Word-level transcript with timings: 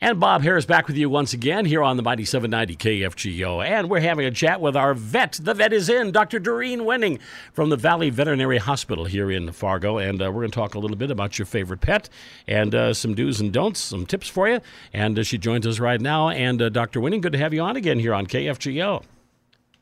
And 0.00 0.20
Bob 0.20 0.42
Harris 0.42 0.64
back 0.64 0.86
with 0.86 0.96
you 0.96 1.10
once 1.10 1.32
again 1.32 1.64
here 1.64 1.82
on 1.82 1.96
the 1.96 2.04
Mighty 2.04 2.24
790 2.24 2.76
KFGO. 2.76 3.66
And 3.66 3.90
we're 3.90 3.98
having 3.98 4.26
a 4.26 4.30
chat 4.30 4.60
with 4.60 4.76
our 4.76 4.94
vet. 4.94 5.40
The 5.42 5.54
vet 5.54 5.72
is 5.72 5.88
in, 5.88 6.12
Dr. 6.12 6.38
Doreen 6.38 6.82
Wenning 6.82 7.18
from 7.52 7.68
the 7.68 7.76
Valley 7.76 8.08
Veterinary 8.08 8.58
Hospital 8.58 9.06
here 9.06 9.28
in 9.28 9.50
Fargo. 9.50 9.98
And 9.98 10.22
uh, 10.22 10.26
we're 10.26 10.42
going 10.42 10.52
to 10.52 10.54
talk 10.54 10.76
a 10.76 10.78
little 10.78 10.96
bit 10.96 11.10
about 11.10 11.36
your 11.36 11.46
favorite 11.46 11.80
pet 11.80 12.08
and 12.46 12.76
uh, 12.76 12.94
some 12.94 13.16
do's 13.16 13.40
and 13.40 13.52
don'ts, 13.52 13.80
some 13.80 14.06
tips 14.06 14.28
for 14.28 14.48
you. 14.48 14.60
And 14.92 15.18
uh, 15.18 15.24
she 15.24 15.36
joins 15.36 15.66
us 15.66 15.80
right 15.80 16.00
now. 16.00 16.28
And 16.28 16.62
uh, 16.62 16.68
Dr. 16.68 17.00
Wenning, 17.00 17.20
good 17.20 17.32
to 17.32 17.38
have 17.38 17.52
you 17.52 17.62
on 17.62 17.74
again 17.74 17.98
here 17.98 18.14
on 18.14 18.28
KFGO. 18.28 19.02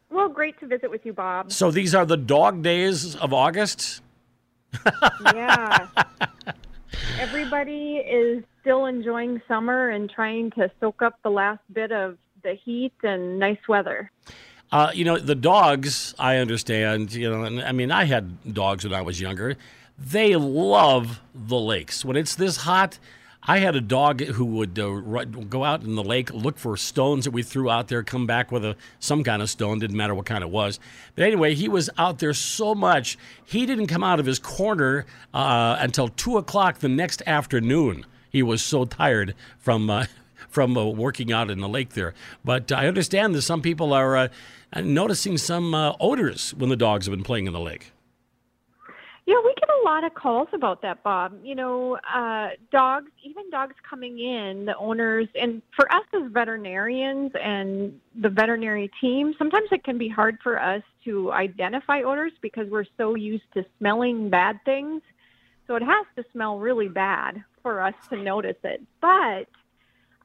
Well, 0.09 0.31
great 0.31 0.59
to 0.61 0.67
visit 0.67 0.91
with 0.91 1.05
you, 1.05 1.13
Bob. 1.13 1.53
So 1.53 1.71
these 1.71 1.95
are 1.95 2.07
the 2.07 2.17
dog 2.17 2.63
days 2.63 3.17
of 3.17 3.35
August? 3.35 4.01
yeah. 5.35 5.89
Everybody 7.19 7.97
is 7.97 8.45
still 8.61 8.87
enjoying 8.87 9.41
summer 9.49 9.91
and 9.91 10.11
trying 10.11 10.51
to 10.53 10.71
soak 10.81 11.03
up 11.03 11.19
the 11.23 11.31
last 11.31 11.61
bit 11.73 11.93
of 11.93 12.19
the 12.43 12.55
heat 12.55 12.93
and 13.03 13.39
nice 13.39 13.59
weather. 13.69 14.11
Uh, 14.73 14.91
you 14.93 15.05
know, 15.05 15.19
the 15.19 15.35
dogs, 15.35 16.15
I 16.19 16.37
understand, 16.37 17.13
you 17.13 17.31
know, 17.31 17.45
and 17.45 17.63
I 17.63 17.73
mean, 17.73 17.91
I 17.91 18.05
had 18.05 18.53
dogs 18.53 18.85
when 18.85 18.93
I 18.93 19.03
was 19.03 19.21
younger. 19.21 19.57
They 19.99 20.37
love 20.37 21.21
the 21.35 21.59
lakes. 21.59 22.05
When 22.05 22.17
it's 22.17 22.35
this 22.35 22.59
hot, 22.59 22.99
I 23.49 23.59
had 23.59 23.77
a 23.77 23.81
dog 23.81 24.21
who 24.23 24.45
would 24.45 24.77
uh, 24.77 24.91
go 25.49 25.63
out 25.63 25.85
in 25.85 25.95
the 25.95 26.03
lake, 26.03 26.33
look 26.33 26.59
for 26.59 26.77
stones 26.77 27.27
that 27.27 27.31
we 27.31 27.45
threw 27.45 27.71
out 27.71 27.87
there, 27.87 28.03
come 28.03 28.27
back 28.27 28.51
with 28.51 28.65
a 28.65 28.77
some 28.99 29.23
kind 29.23 29.41
of 29.41 29.49
stone, 29.49 29.79
didn't 29.79 29.97
matter 29.97 30.17
what 30.17 30.27
kind 30.27 30.43
it 30.43 30.51
was. 30.51 30.81
But 31.15 31.27
anyway, 31.27 31.55
he 31.55 31.69
was 31.69 31.89
out 31.97 32.19
there 32.19 32.35
so 32.35 32.75
much, 32.75 33.17
he 33.45 33.65
didn't 33.65 33.87
come 33.87 34.03
out 34.03 34.19
of 34.19 34.27
his 34.27 34.41
corner 34.41 35.07
uh, 35.33 35.77
until 35.79 36.09
two 36.09 36.39
o'clock 36.39 36.81
the 36.81 36.89
next 36.89 37.23
afternoon. 37.25 38.05
He 38.31 38.43
was 38.43 38.63
so 38.63 38.85
tired 38.85 39.35
from. 39.59 39.89
Uh, 39.91 40.07
from 40.49 40.77
uh, 40.79 40.85
working 40.85 41.33
out 41.33 41.51
in 41.51 41.61
the 41.61 41.69
lake 41.69 41.91
there, 41.91 42.15
but 42.43 42.73
I 42.73 42.87
understand 42.87 43.35
that 43.35 43.43
some 43.43 43.61
people 43.61 43.93
are 43.93 44.17
uh, 44.17 44.29
noticing 44.75 45.37
some 45.37 45.75
uh, 45.75 45.93
odors 46.01 46.55
when 46.55 46.71
the 46.71 46.77
dogs 46.77 47.05
have 47.05 47.15
been 47.15 47.25
playing 47.25 47.47
in 47.47 47.53
the 47.53 47.61
lake. 47.61 47.93
Yeah, 49.27 49.35
we 49.45 49.53
get 49.55 49.69
a 49.69 49.85
lot 49.85 50.05
of 50.05 50.15
calls 50.15 50.47
about 50.53 50.83
that, 50.83 51.03
Bob. 51.03 51.41
You 51.43 51.57
know, 51.57 51.99
uh, 52.15 52.51
dogs, 52.71 53.11
even 53.25 53.51
dogs 53.51 53.75
coming 53.89 54.21
in, 54.21 54.67
the 54.67 54.77
owners, 54.77 55.27
and 55.35 55.63
for 55.75 55.93
us 55.93 56.05
as 56.15 56.31
veterinarians 56.31 57.33
and 57.35 58.01
the 58.15 58.29
veterinary 58.29 58.89
team, 59.01 59.35
sometimes 59.37 59.69
it 59.73 59.83
can 59.83 59.99
be 59.99 60.09
hard 60.09 60.39
for 60.45 60.63
us 60.63 60.83
to 61.07 61.33
identify 61.33 62.03
odors 62.03 62.31
because 62.41 62.69
we're 62.71 62.85
so 62.97 63.17
used 63.17 63.53
to 63.55 63.65
smelling 63.79 64.31
bad 64.31 64.61
things. 64.65 65.03
So 65.67 65.75
it 65.75 65.83
has 65.83 66.07
to 66.15 66.25
smell 66.31 66.61
really 66.61 66.89
bad 66.89 67.43
for 67.65 67.83
us 67.83 67.95
to 68.11 68.17
notice 68.17 68.59
it. 68.63 68.81
But 69.01 69.49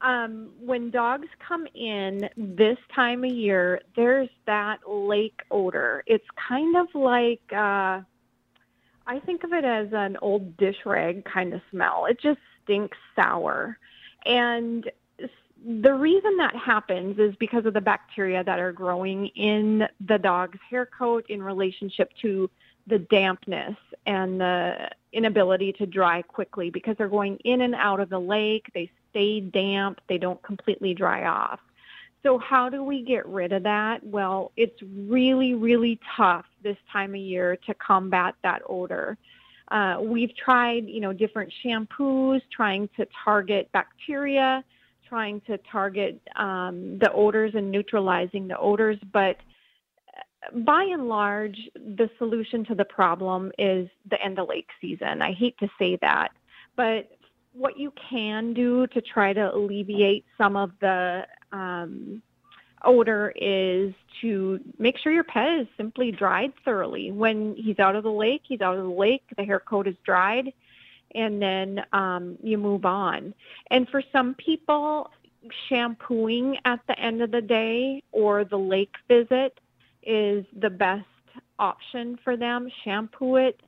um, 0.01 0.51
when 0.59 0.91
dogs 0.91 1.27
come 1.39 1.65
in 1.73 2.29
this 2.37 2.77
time 2.93 3.23
of 3.23 3.31
year, 3.31 3.81
there's 3.95 4.29
that 4.45 4.87
lake 4.87 5.41
odor. 5.49 6.03
It's 6.05 6.27
kind 6.47 6.77
of 6.77 6.87
like, 6.93 7.41
uh, 7.51 8.01
I 9.11 9.19
think 9.19 9.43
of 9.43 9.51
it 9.51 9.65
as 9.65 9.89
an 9.91 10.15
old 10.21 10.55
dish 10.55 10.77
rag 10.85 11.25
kind 11.25 11.53
of 11.53 11.59
smell. 11.69 12.05
It 12.05 12.17
just 12.17 12.39
stinks 12.63 12.97
sour. 13.13 13.77
And 14.25 14.89
the 15.65 15.93
reason 15.93 16.37
that 16.37 16.55
happens 16.55 17.19
is 17.19 17.35
because 17.35 17.65
of 17.65 17.73
the 17.73 17.81
bacteria 17.81 18.41
that 18.41 18.57
are 18.57 18.71
growing 18.71 19.27
in 19.27 19.83
the 19.99 20.17
dog's 20.17 20.59
hair 20.69 20.85
coat 20.85 21.25
in 21.27 21.43
relationship 21.43 22.13
to 22.21 22.49
the 22.87 22.99
dampness 22.99 23.75
and 24.05 24.39
the 24.39 24.89
inability 25.11 25.73
to 25.73 25.85
dry 25.85 26.21
quickly 26.21 26.69
because 26.69 26.95
they're 26.97 27.09
going 27.09 27.35
in 27.43 27.59
and 27.59 27.75
out 27.75 27.99
of 27.99 28.07
the 28.09 28.19
lake. 28.19 28.71
They 28.73 28.89
stay 29.09 29.41
damp. 29.41 29.99
They 30.07 30.19
don't 30.19 30.41
completely 30.41 30.93
dry 30.93 31.25
off. 31.25 31.59
So 32.23 32.37
how 32.37 32.69
do 32.69 32.83
we 32.83 33.03
get 33.03 33.25
rid 33.25 33.51
of 33.51 33.63
that? 33.63 34.05
Well, 34.05 34.51
it's 34.55 34.79
really, 34.81 35.55
really 35.55 35.99
tough 36.15 36.45
this 36.63 36.77
time 36.91 37.11
of 37.11 37.21
year 37.21 37.57
to 37.65 37.73
combat 37.75 38.35
that 38.43 38.61
odor. 38.69 39.17
Uh, 39.69 39.97
we've 40.01 40.35
tried, 40.35 40.85
you 40.87 40.99
know, 40.99 41.13
different 41.13 41.51
shampoos, 41.63 42.41
trying 42.55 42.89
to 42.97 43.07
target 43.23 43.69
bacteria, 43.71 44.63
trying 45.07 45.41
to 45.41 45.57
target 45.69 46.21
um, 46.35 46.99
the 46.99 47.11
odors 47.13 47.53
and 47.55 47.71
neutralizing 47.71 48.47
the 48.47 48.57
odors, 48.57 48.97
but 49.11 49.37
uh, 50.15 50.59
by 50.59 50.83
and 50.83 51.07
large, 51.07 51.57
the 51.75 52.09
solution 52.17 52.63
to 52.65 52.75
the 52.75 52.85
problem 52.85 53.51
is 53.57 53.89
the 54.09 54.21
end 54.23 54.39
of 54.39 54.47
lake 54.47 54.69
season. 54.79 55.21
I 55.21 55.31
hate 55.33 55.57
to 55.59 55.69
say 55.79 55.97
that, 56.01 56.29
but 56.75 57.09
what 57.53 57.77
you 57.77 57.91
can 58.09 58.53
do 58.53 58.87
to 58.87 59.01
try 59.01 59.33
to 59.33 59.53
alleviate 59.53 60.25
some 60.37 60.55
of 60.55 60.71
the 60.79 61.25
um, 61.51 62.21
odor 62.83 63.33
is 63.35 63.93
to 64.21 64.59
make 64.79 64.97
sure 64.97 65.11
your 65.11 65.23
pet 65.23 65.47
is 65.59 65.67
simply 65.77 66.11
dried 66.11 66.51
thoroughly. 66.65 67.11
When 67.11 67.55
he's 67.57 67.79
out 67.79 67.95
of 67.95 68.03
the 68.03 68.11
lake, 68.11 68.41
he's 68.47 68.61
out 68.61 68.77
of 68.77 68.83
the 68.83 68.89
lake, 68.89 69.23
the 69.37 69.43
hair 69.43 69.59
coat 69.59 69.87
is 69.87 69.95
dried, 70.05 70.51
and 71.13 71.41
then 71.41 71.79
um, 71.93 72.37
you 72.41 72.57
move 72.57 72.85
on. 72.85 73.33
And 73.69 73.87
for 73.89 74.01
some 74.11 74.35
people, 74.35 75.09
shampooing 75.69 76.57
at 76.65 76.79
the 76.87 76.99
end 76.99 77.21
of 77.21 77.31
the 77.31 77.41
day 77.41 78.03
or 78.11 78.45
the 78.45 78.57
lake 78.57 78.93
visit 79.07 79.59
is 80.03 80.45
the 80.59 80.69
best 80.69 81.05
option 81.59 82.17
for 82.23 82.37
them. 82.37 82.69
Shampoo 82.83 83.35
it, 83.37 83.61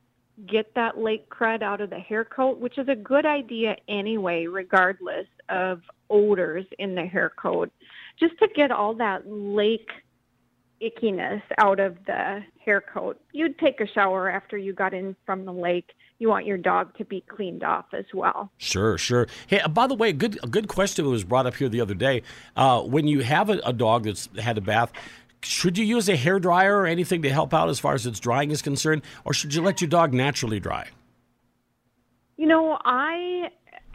get 0.47 0.73
that 0.75 0.97
lake 0.97 1.29
crud 1.29 1.61
out 1.61 1.81
of 1.81 1.89
the 1.89 1.99
hair 1.99 2.25
coat, 2.25 2.59
which 2.59 2.77
is 2.77 2.87
a 2.89 2.95
good 2.95 3.25
idea 3.25 3.75
anyway, 3.87 4.45
regardless 4.45 5.27
of 5.49 5.81
odors 6.13 6.65
in 6.77 6.95
the 6.95 7.05
hair 7.05 7.31
coat, 7.35 7.73
just 8.19 8.37
to 8.39 8.47
get 8.55 8.71
all 8.71 8.93
that 8.93 9.23
lake 9.25 9.89
ickiness 10.81 11.41
out 11.57 11.79
of 11.79 11.97
the 12.05 12.43
hair 12.63 12.81
coat. 12.81 13.19
You'd 13.31 13.57
take 13.57 13.79
a 13.81 13.87
shower 13.87 14.29
after 14.29 14.57
you 14.57 14.73
got 14.73 14.93
in 14.93 15.15
from 15.25 15.45
the 15.45 15.53
lake. 15.53 15.91
You 16.19 16.29
want 16.29 16.45
your 16.45 16.57
dog 16.57 16.95
to 16.97 17.05
be 17.05 17.21
cleaned 17.21 17.63
off 17.63 17.85
as 17.93 18.05
well. 18.13 18.51
Sure, 18.57 18.97
sure. 18.97 19.27
Hey, 19.47 19.59
uh, 19.59 19.67
by 19.67 19.87
the 19.87 19.95
way, 19.95 20.13
good 20.13 20.39
a 20.43 20.47
good 20.47 20.67
question 20.67 21.09
was 21.09 21.23
brought 21.23 21.47
up 21.47 21.55
here 21.55 21.69
the 21.69 21.81
other 21.81 21.95
day. 21.95 22.21
Uh, 22.55 22.81
when 22.81 23.07
you 23.07 23.21
have 23.21 23.49
a, 23.49 23.59
a 23.65 23.73
dog 23.73 24.03
that's 24.03 24.29
had 24.39 24.57
a 24.57 24.61
bath, 24.61 24.91
should 25.41 25.77
you 25.77 25.85
use 25.85 26.07
a 26.07 26.15
hair 26.15 26.39
dryer 26.39 26.77
or 26.77 26.85
anything 26.85 27.21
to 27.23 27.29
help 27.29 27.53
out 27.53 27.69
as 27.69 27.79
far 27.79 27.93
as 27.93 28.05
its 28.05 28.19
drying 28.19 28.51
is 28.51 28.61
concerned, 28.61 29.01
or 29.25 29.33
should 29.33 29.53
you 29.53 29.61
let 29.61 29.81
your 29.81 29.89
dog 29.89 30.13
naturally 30.13 30.59
dry? 30.59 30.87
You 32.37 32.47
know, 32.47 32.77
I 32.85 33.49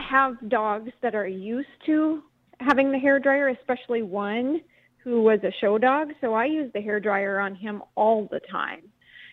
have 0.08 0.36
dogs 0.48 0.90
that 1.02 1.14
are 1.14 1.26
used 1.26 1.68
to 1.86 2.22
having 2.60 2.90
the 2.90 2.98
hair 2.98 3.18
dryer, 3.18 3.48
especially 3.48 4.02
one 4.02 4.60
who 5.04 5.22
was 5.22 5.40
a 5.42 5.52
show 5.60 5.78
dog. 5.78 6.08
So 6.20 6.34
I 6.34 6.46
use 6.46 6.70
the 6.74 6.80
hair 6.80 7.00
dryer 7.00 7.40
on 7.40 7.54
him 7.54 7.82
all 7.94 8.28
the 8.30 8.40
time. 8.50 8.82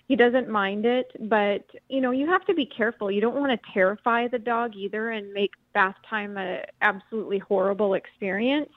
He 0.07 0.15
doesn't 0.15 0.47
mind 0.47 0.85
it, 0.85 1.11
but 1.29 1.65
you 1.89 1.99
know, 1.99 2.11
you 2.11 2.27
have 2.27 2.45
to 2.45 2.53
be 2.53 2.65
careful. 2.65 3.09
You 3.09 3.21
don't 3.21 3.35
want 3.35 3.51
to 3.51 3.71
terrify 3.73 4.27
the 4.27 4.37
dog 4.37 4.75
either 4.75 5.09
and 5.09 5.33
make 5.33 5.51
bath 5.73 5.95
time 6.07 6.37
a 6.37 6.63
absolutely 6.81 7.39
horrible 7.39 7.95
experience. 7.95 8.69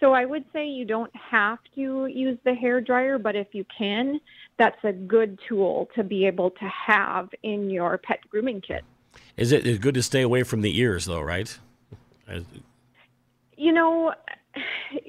So 0.00 0.12
I 0.12 0.24
would 0.24 0.44
say 0.52 0.66
you 0.66 0.84
don't 0.84 1.14
have 1.14 1.58
to 1.74 2.06
use 2.06 2.38
the 2.44 2.54
hair 2.54 2.80
dryer, 2.80 3.18
but 3.18 3.36
if 3.36 3.48
you 3.52 3.64
can, 3.76 4.20
that's 4.58 4.82
a 4.84 4.92
good 4.92 5.38
tool 5.48 5.88
to 5.94 6.02
be 6.02 6.26
able 6.26 6.50
to 6.50 6.70
have 6.86 7.28
in 7.42 7.70
your 7.70 7.98
pet 7.98 8.20
grooming 8.30 8.60
kit. 8.60 8.84
Is 9.36 9.52
it 9.52 9.80
good 9.80 9.94
to 9.94 10.02
stay 10.02 10.22
away 10.22 10.42
from 10.42 10.60
the 10.60 10.78
ears, 10.78 11.06
though? 11.06 11.20
Right? 11.20 11.58
You 13.56 13.72
know, 13.72 14.14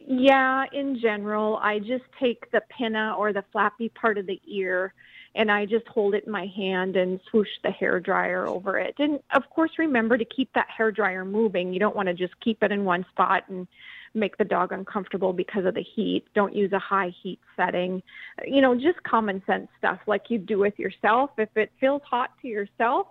yeah. 0.07 0.65
In 0.73 0.99
general, 0.99 1.57
I 1.57 1.79
just 1.79 2.03
take 2.19 2.49
the 2.51 2.61
pinna 2.69 3.15
or 3.17 3.33
the 3.33 3.43
flappy 3.51 3.89
part 3.89 4.17
of 4.17 4.25
the 4.25 4.41
ear 4.47 4.93
and 5.35 5.51
I 5.51 5.65
just 5.65 5.87
hold 5.87 6.15
it 6.15 6.23
in 6.25 6.31
my 6.31 6.47
hand 6.55 6.95
and 6.95 7.19
swoosh 7.29 7.49
the 7.63 7.69
hair 7.69 7.99
dryer 7.99 8.47
over 8.47 8.79
it. 8.79 8.95
And 8.97 9.19
of 9.33 9.43
course, 9.49 9.71
remember 9.77 10.17
to 10.17 10.25
keep 10.25 10.51
that 10.53 10.67
hair 10.75 10.91
dryer 10.91 11.25
moving. 11.25 11.73
You 11.73 11.79
don't 11.79 11.95
want 11.95 12.07
to 12.07 12.13
just 12.13 12.39
keep 12.39 12.63
it 12.63 12.71
in 12.71 12.85
one 12.85 13.05
spot 13.11 13.43
and 13.49 13.67
make 14.13 14.37
the 14.37 14.45
dog 14.45 14.71
uncomfortable 14.71 15.33
because 15.33 15.65
of 15.65 15.73
the 15.75 15.83
heat. 15.83 16.23
Don't 16.33 16.55
use 16.55 16.71
a 16.71 16.79
high 16.79 17.11
heat 17.21 17.39
setting. 17.57 18.01
You 18.45 18.61
know, 18.61 18.75
just 18.75 19.03
common 19.03 19.43
sense 19.45 19.67
stuff 19.77 19.99
like 20.07 20.29
you 20.29 20.37
do 20.37 20.57
with 20.57 20.79
yourself. 20.79 21.31
If 21.37 21.49
it 21.57 21.71
feels 21.81 22.01
hot 22.09 22.31
to 22.41 22.47
yourself, 22.47 23.07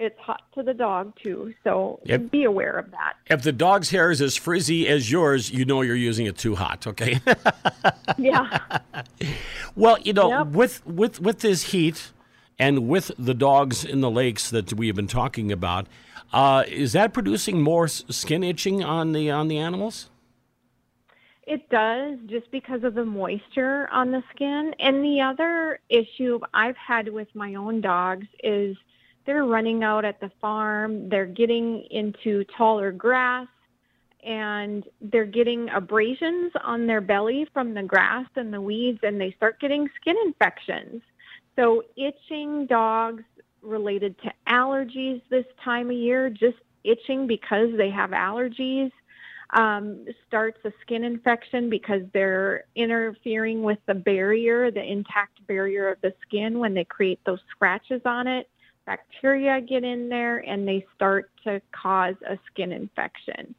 it's 0.00 0.18
hot 0.18 0.42
to 0.54 0.62
the 0.62 0.72
dog 0.72 1.12
too. 1.22 1.54
So 1.62 2.00
yep. 2.04 2.30
be 2.30 2.44
aware 2.44 2.76
of 2.78 2.90
that. 2.90 3.14
If 3.26 3.42
the 3.42 3.52
dog's 3.52 3.90
hair 3.90 4.10
is 4.10 4.20
as 4.20 4.34
frizzy 4.34 4.88
as 4.88 5.10
yours, 5.12 5.50
you 5.50 5.64
know 5.64 5.82
you're 5.82 5.94
using 5.94 6.26
it 6.26 6.38
too 6.38 6.56
hot. 6.56 6.86
Okay. 6.86 7.20
yeah. 8.18 8.58
Well, 9.76 9.98
you 10.00 10.14
know, 10.14 10.30
yep. 10.30 10.46
with 10.48 10.84
with 10.86 11.20
with 11.20 11.40
this 11.40 11.64
heat 11.64 12.10
and 12.58 12.88
with 12.88 13.12
the 13.18 13.34
dogs 13.34 13.84
in 13.84 14.00
the 14.00 14.10
lakes 14.10 14.50
that 14.50 14.72
we 14.72 14.86
have 14.86 14.96
been 14.96 15.06
talking 15.06 15.52
about, 15.52 15.86
uh, 16.32 16.64
is 16.66 16.92
that 16.94 17.12
producing 17.12 17.60
more 17.60 17.86
skin 17.86 18.42
itching 18.42 18.82
on 18.82 19.12
the 19.12 19.30
on 19.30 19.48
the 19.48 19.58
animals? 19.58 20.08
It 21.42 21.68
does 21.68 22.16
just 22.26 22.50
because 22.52 22.84
of 22.84 22.94
the 22.94 23.04
moisture 23.04 23.88
on 23.90 24.12
the 24.12 24.22
skin. 24.34 24.72
And 24.78 25.02
the 25.02 25.20
other 25.20 25.80
issue 25.88 26.38
I've 26.54 26.76
had 26.76 27.08
with 27.08 27.28
my 27.34 27.56
own 27.56 27.80
dogs 27.80 28.28
is 28.44 28.76
they're 29.30 29.44
running 29.44 29.84
out 29.84 30.04
at 30.04 30.18
the 30.18 30.30
farm, 30.40 31.08
they're 31.08 31.24
getting 31.24 31.84
into 31.92 32.44
taller 32.56 32.90
grass, 32.90 33.46
and 34.24 34.82
they're 35.00 35.24
getting 35.24 35.68
abrasions 35.68 36.50
on 36.64 36.88
their 36.88 37.00
belly 37.00 37.46
from 37.52 37.72
the 37.72 37.82
grass 37.84 38.26
and 38.34 38.52
the 38.52 38.60
weeds, 38.60 38.98
and 39.04 39.20
they 39.20 39.30
start 39.36 39.60
getting 39.60 39.88
skin 40.00 40.16
infections. 40.26 41.00
So, 41.54 41.84
itching 41.96 42.66
dogs 42.66 43.22
related 43.62 44.20
to 44.22 44.32
allergies 44.48 45.22
this 45.30 45.46
time 45.64 45.90
of 45.90 45.96
year, 45.96 46.28
just 46.28 46.58
itching 46.82 47.28
because 47.28 47.68
they 47.76 47.90
have 47.90 48.10
allergies, 48.10 48.90
um, 49.50 50.06
starts 50.26 50.58
a 50.64 50.72
skin 50.80 51.04
infection 51.04 51.70
because 51.70 52.02
they're 52.12 52.64
interfering 52.74 53.62
with 53.62 53.78
the 53.86 53.94
barrier, 53.94 54.72
the 54.72 54.82
intact 54.82 55.46
barrier 55.46 55.88
of 55.88 56.00
the 56.00 56.12
skin 56.26 56.58
when 56.58 56.74
they 56.74 56.84
create 56.84 57.20
those 57.24 57.40
scratches 57.52 58.02
on 58.04 58.26
it. 58.26 58.48
Bacteria 58.90 59.60
get 59.60 59.84
in 59.84 60.08
there 60.08 60.38
and 60.38 60.66
they 60.66 60.84
start 60.96 61.30
to 61.44 61.62
cause 61.70 62.16
a 62.28 62.36
skin 62.50 62.72
infection. 62.72 63.54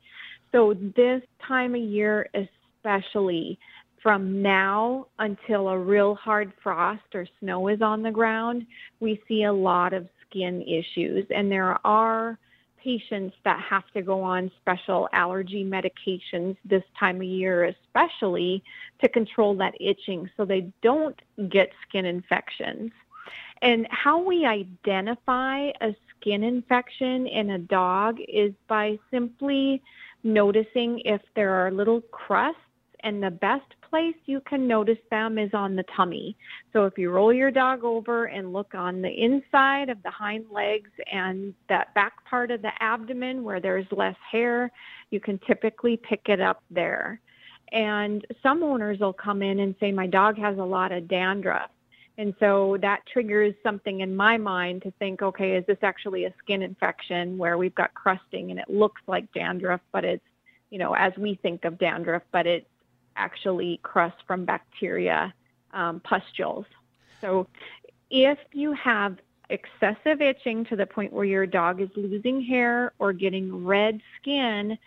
So, 0.51 0.73
this 0.97 1.21
time 1.47 1.73
of 1.73 1.81
year, 1.81 2.29
especially 2.33 3.57
from 4.03 4.41
now 4.41 5.07
until 5.19 5.69
a 5.69 5.79
real 5.79 6.15
hard 6.15 6.51
frost 6.61 7.05
or 7.13 7.25
snow 7.39 7.69
is 7.69 7.81
on 7.81 8.01
the 8.01 8.11
ground, 8.11 8.65
we 8.99 9.21
see 9.25 9.43
a 9.43 9.53
lot 9.53 9.93
of 9.93 10.05
skin 10.27 10.63
issues. 10.63 11.25
And 11.33 11.49
there 11.49 11.79
are 11.87 12.37
patients 12.83 13.37
that 13.45 13.61
have 13.61 13.83
to 13.93 14.01
go 14.01 14.21
on 14.21 14.51
special 14.59 15.07
allergy 15.13 15.63
medications 15.63 16.57
this 16.65 16.83
time 16.99 17.17
of 17.17 17.23
year, 17.23 17.65
especially 17.65 18.61
to 18.99 19.07
control 19.07 19.55
that 19.55 19.75
itching 19.79 20.29
so 20.35 20.43
they 20.43 20.69
don't 20.81 21.17
get 21.47 21.69
skin 21.87 22.03
infections. 22.03 22.91
And 23.61 23.87
how 23.91 24.21
we 24.21 24.45
identify 24.45 25.69
a 25.81 25.95
skin 26.19 26.43
infection 26.43 27.27
in 27.27 27.51
a 27.51 27.59
dog 27.59 28.17
is 28.27 28.53
by 28.67 28.97
simply 29.11 29.81
noticing 30.23 31.01
if 31.05 31.21
there 31.35 31.53
are 31.53 31.71
little 31.71 32.01
crusts 32.11 32.59
and 33.03 33.21
the 33.21 33.31
best 33.31 33.65
place 33.89 34.15
you 34.25 34.41
can 34.41 34.67
notice 34.67 34.97
them 35.09 35.37
is 35.37 35.51
on 35.53 35.75
the 35.75 35.83
tummy. 35.95 36.35
So 36.71 36.85
if 36.85 36.97
you 36.97 37.11
roll 37.11 37.33
your 37.33 37.51
dog 37.51 37.83
over 37.83 38.25
and 38.25 38.53
look 38.53 38.73
on 38.73 39.01
the 39.01 39.09
inside 39.09 39.89
of 39.89 40.01
the 40.03 40.11
hind 40.11 40.45
legs 40.51 40.89
and 41.11 41.53
that 41.67 41.93
back 41.93 42.23
part 42.25 42.51
of 42.51 42.61
the 42.61 42.71
abdomen 42.79 43.43
where 43.43 43.59
there's 43.59 43.87
less 43.91 44.15
hair, 44.31 44.71
you 45.09 45.19
can 45.19 45.39
typically 45.45 45.97
pick 45.97 46.21
it 46.25 46.39
up 46.39 46.63
there. 46.69 47.19
And 47.71 48.25
some 48.43 48.63
owners 48.63 48.99
will 48.99 49.13
come 49.13 49.41
in 49.41 49.59
and 49.59 49.75
say, 49.79 49.91
My 49.91 50.07
dog 50.07 50.37
has 50.37 50.57
a 50.57 50.63
lot 50.63 50.91
of 50.91 51.07
dandruff. 51.07 51.71
And 52.17 52.35
so 52.39 52.77
that 52.81 53.01
triggers 53.11 53.53
something 53.63 54.01
in 54.01 54.15
my 54.15 54.37
mind 54.37 54.83
to 54.83 54.91
think, 54.99 55.21
okay, 55.21 55.55
is 55.55 55.65
this 55.65 55.77
actually 55.81 56.25
a 56.25 56.33
skin 56.39 56.61
infection 56.61 57.37
where 57.37 57.57
we've 57.57 57.73
got 57.73 57.93
crusting 57.93 58.51
and 58.51 58.59
it 58.59 58.69
looks 58.69 59.01
like 59.07 59.31
dandruff, 59.33 59.81
but 59.91 60.03
it's, 60.03 60.23
you 60.69 60.77
know, 60.77 60.93
as 60.93 61.13
we 61.17 61.35
think 61.35 61.65
of 61.65 61.79
dandruff, 61.79 62.23
but 62.31 62.45
it's 62.45 62.67
actually 63.15 63.79
crust 63.83 64.17
from 64.27 64.45
bacteria 64.45 65.33
um, 65.73 65.99
pustules. 66.01 66.65
So 67.21 67.47
if 68.09 68.37
you 68.51 68.73
have 68.73 69.17
excessive 69.49 70.21
itching 70.21 70.65
to 70.65 70.75
the 70.75 70.85
point 70.85 71.13
where 71.13 71.25
your 71.25 71.45
dog 71.45 71.81
is 71.81 71.89
losing 71.95 72.41
hair 72.41 72.93
or 72.99 73.13
getting 73.13 73.65
red 73.65 73.99
skin, 74.19 74.77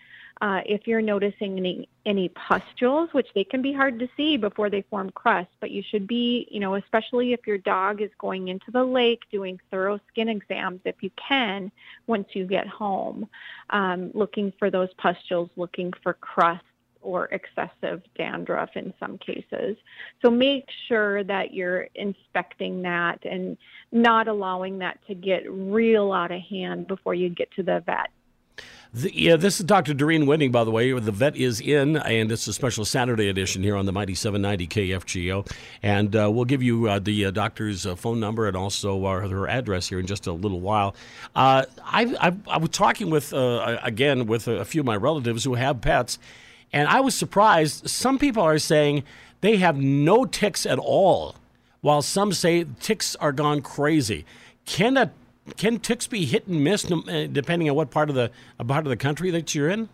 uh, 0.44 0.60
if 0.66 0.86
you're 0.86 1.00
noticing 1.00 1.56
any 1.56 1.88
any 2.04 2.28
pustules, 2.28 3.08
which 3.12 3.28
they 3.34 3.44
can 3.44 3.62
be 3.62 3.72
hard 3.72 3.98
to 3.98 4.06
see 4.14 4.36
before 4.36 4.68
they 4.68 4.82
form 4.90 5.08
crust, 5.12 5.48
but 5.58 5.70
you 5.70 5.82
should 5.82 6.06
be, 6.06 6.46
you 6.50 6.60
know, 6.60 6.74
especially 6.74 7.32
if 7.32 7.46
your 7.46 7.56
dog 7.56 8.02
is 8.02 8.10
going 8.18 8.48
into 8.48 8.70
the 8.70 8.84
lake 8.84 9.22
doing 9.32 9.58
thorough 9.70 9.98
skin 10.08 10.28
exams, 10.28 10.80
if 10.84 10.96
you 11.02 11.10
can, 11.16 11.72
once 12.06 12.28
you 12.34 12.44
get 12.44 12.66
home, 12.66 13.26
um, 13.70 14.10
looking 14.12 14.52
for 14.58 14.70
those 14.70 14.92
pustules, 14.98 15.48
looking 15.56 15.90
for 16.02 16.12
crust 16.12 16.62
or 17.00 17.24
excessive 17.32 18.02
dandruff 18.14 18.68
in 18.74 18.92
some 19.00 19.16
cases. 19.16 19.78
So 20.20 20.30
make 20.30 20.68
sure 20.88 21.24
that 21.24 21.54
you're 21.54 21.88
inspecting 21.94 22.82
that 22.82 23.24
and 23.24 23.56
not 23.92 24.28
allowing 24.28 24.78
that 24.80 24.98
to 25.06 25.14
get 25.14 25.50
real 25.50 26.12
out 26.12 26.32
of 26.32 26.42
hand 26.42 26.86
before 26.86 27.14
you 27.14 27.30
get 27.30 27.50
to 27.52 27.62
the 27.62 27.82
vet. 27.86 28.10
The, 28.94 29.12
yeah, 29.12 29.34
this 29.34 29.58
is 29.58 29.66
Dr. 29.66 29.92
Doreen 29.92 30.24
Winning, 30.24 30.52
by 30.52 30.62
the 30.62 30.70
way. 30.70 30.92
The 30.92 31.10
vet 31.10 31.36
is 31.36 31.60
in, 31.60 31.96
and 31.96 32.30
it's 32.30 32.46
a 32.46 32.52
special 32.52 32.84
Saturday 32.84 33.28
edition 33.28 33.60
here 33.64 33.74
on 33.74 33.86
the 33.86 33.92
Mighty 33.92 34.14
790 34.14 34.68
KFGO. 34.68 35.50
And 35.82 36.14
uh, 36.14 36.30
we'll 36.30 36.44
give 36.44 36.62
you 36.62 36.88
uh, 36.88 37.00
the 37.00 37.26
uh, 37.26 37.30
doctor's 37.32 37.86
uh, 37.86 37.96
phone 37.96 38.20
number 38.20 38.46
and 38.46 38.56
also 38.56 39.04
uh, 39.04 39.28
her 39.28 39.48
address 39.48 39.88
here 39.88 39.98
in 39.98 40.06
just 40.06 40.28
a 40.28 40.32
little 40.32 40.60
while. 40.60 40.94
Uh, 41.34 41.64
I, 41.82 42.14
I, 42.20 42.36
I, 42.46 42.58
was 42.58 42.70
talking 42.70 43.10
with, 43.10 43.32
again, 43.32 44.26
with 44.26 44.46
a 44.46 44.64
few 44.64 44.82
of 44.82 44.86
my 44.86 44.96
relatives 44.96 45.42
who 45.42 45.54
have 45.54 45.80
pets, 45.80 46.20
and 46.72 46.88
I 46.88 47.00
was 47.00 47.16
surprised. 47.16 47.90
Some 47.90 48.16
people 48.16 48.44
are 48.44 48.60
saying 48.60 49.02
they 49.40 49.56
have 49.56 49.76
no 49.76 50.24
ticks 50.24 50.66
at 50.66 50.78
all, 50.78 51.34
while 51.80 52.00
some 52.00 52.32
say 52.32 52.64
ticks 52.78 53.16
are 53.16 53.32
gone 53.32 53.60
crazy. 53.60 54.24
Can 54.66 54.96
a 54.96 55.10
can 55.56 55.78
ticks 55.78 56.06
be 56.06 56.24
hit 56.24 56.46
and 56.46 56.64
miss 56.64 56.90
uh, 56.90 57.28
depending 57.30 57.68
on 57.68 57.76
what 57.76 57.90
part 57.90 58.08
of 58.08 58.14
the 58.14 58.30
part 58.66 58.86
of 58.86 58.90
the 58.90 58.96
country 58.96 59.30
that 59.30 59.54
you're 59.54 59.68
in, 59.68 59.88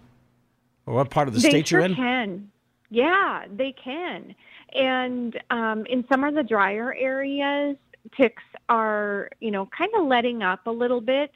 or 0.87 0.95
what 0.95 1.11
part 1.11 1.29
of 1.29 1.35
the 1.35 1.41
they 1.41 1.49
state 1.49 1.69
sure 1.69 1.81
you're 1.81 1.87
in? 1.87 1.95
Can 1.95 2.51
yeah, 2.91 3.45
they 3.51 3.73
can. 3.73 4.35
And 4.75 5.41
um, 5.51 5.87
in 5.87 6.05
some 6.09 6.25
of 6.25 6.35
the 6.35 6.43
drier 6.43 6.95
areas, 6.95 7.77
ticks 8.17 8.43
are 8.69 9.31
you 9.41 9.51
know 9.51 9.67
kind 9.67 9.91
of 9.97 10.07
letting 10.07 10.43
up 10.43 10.67
a 10.67 10.71
little 10.71 11.01
bit. 11.01 11.33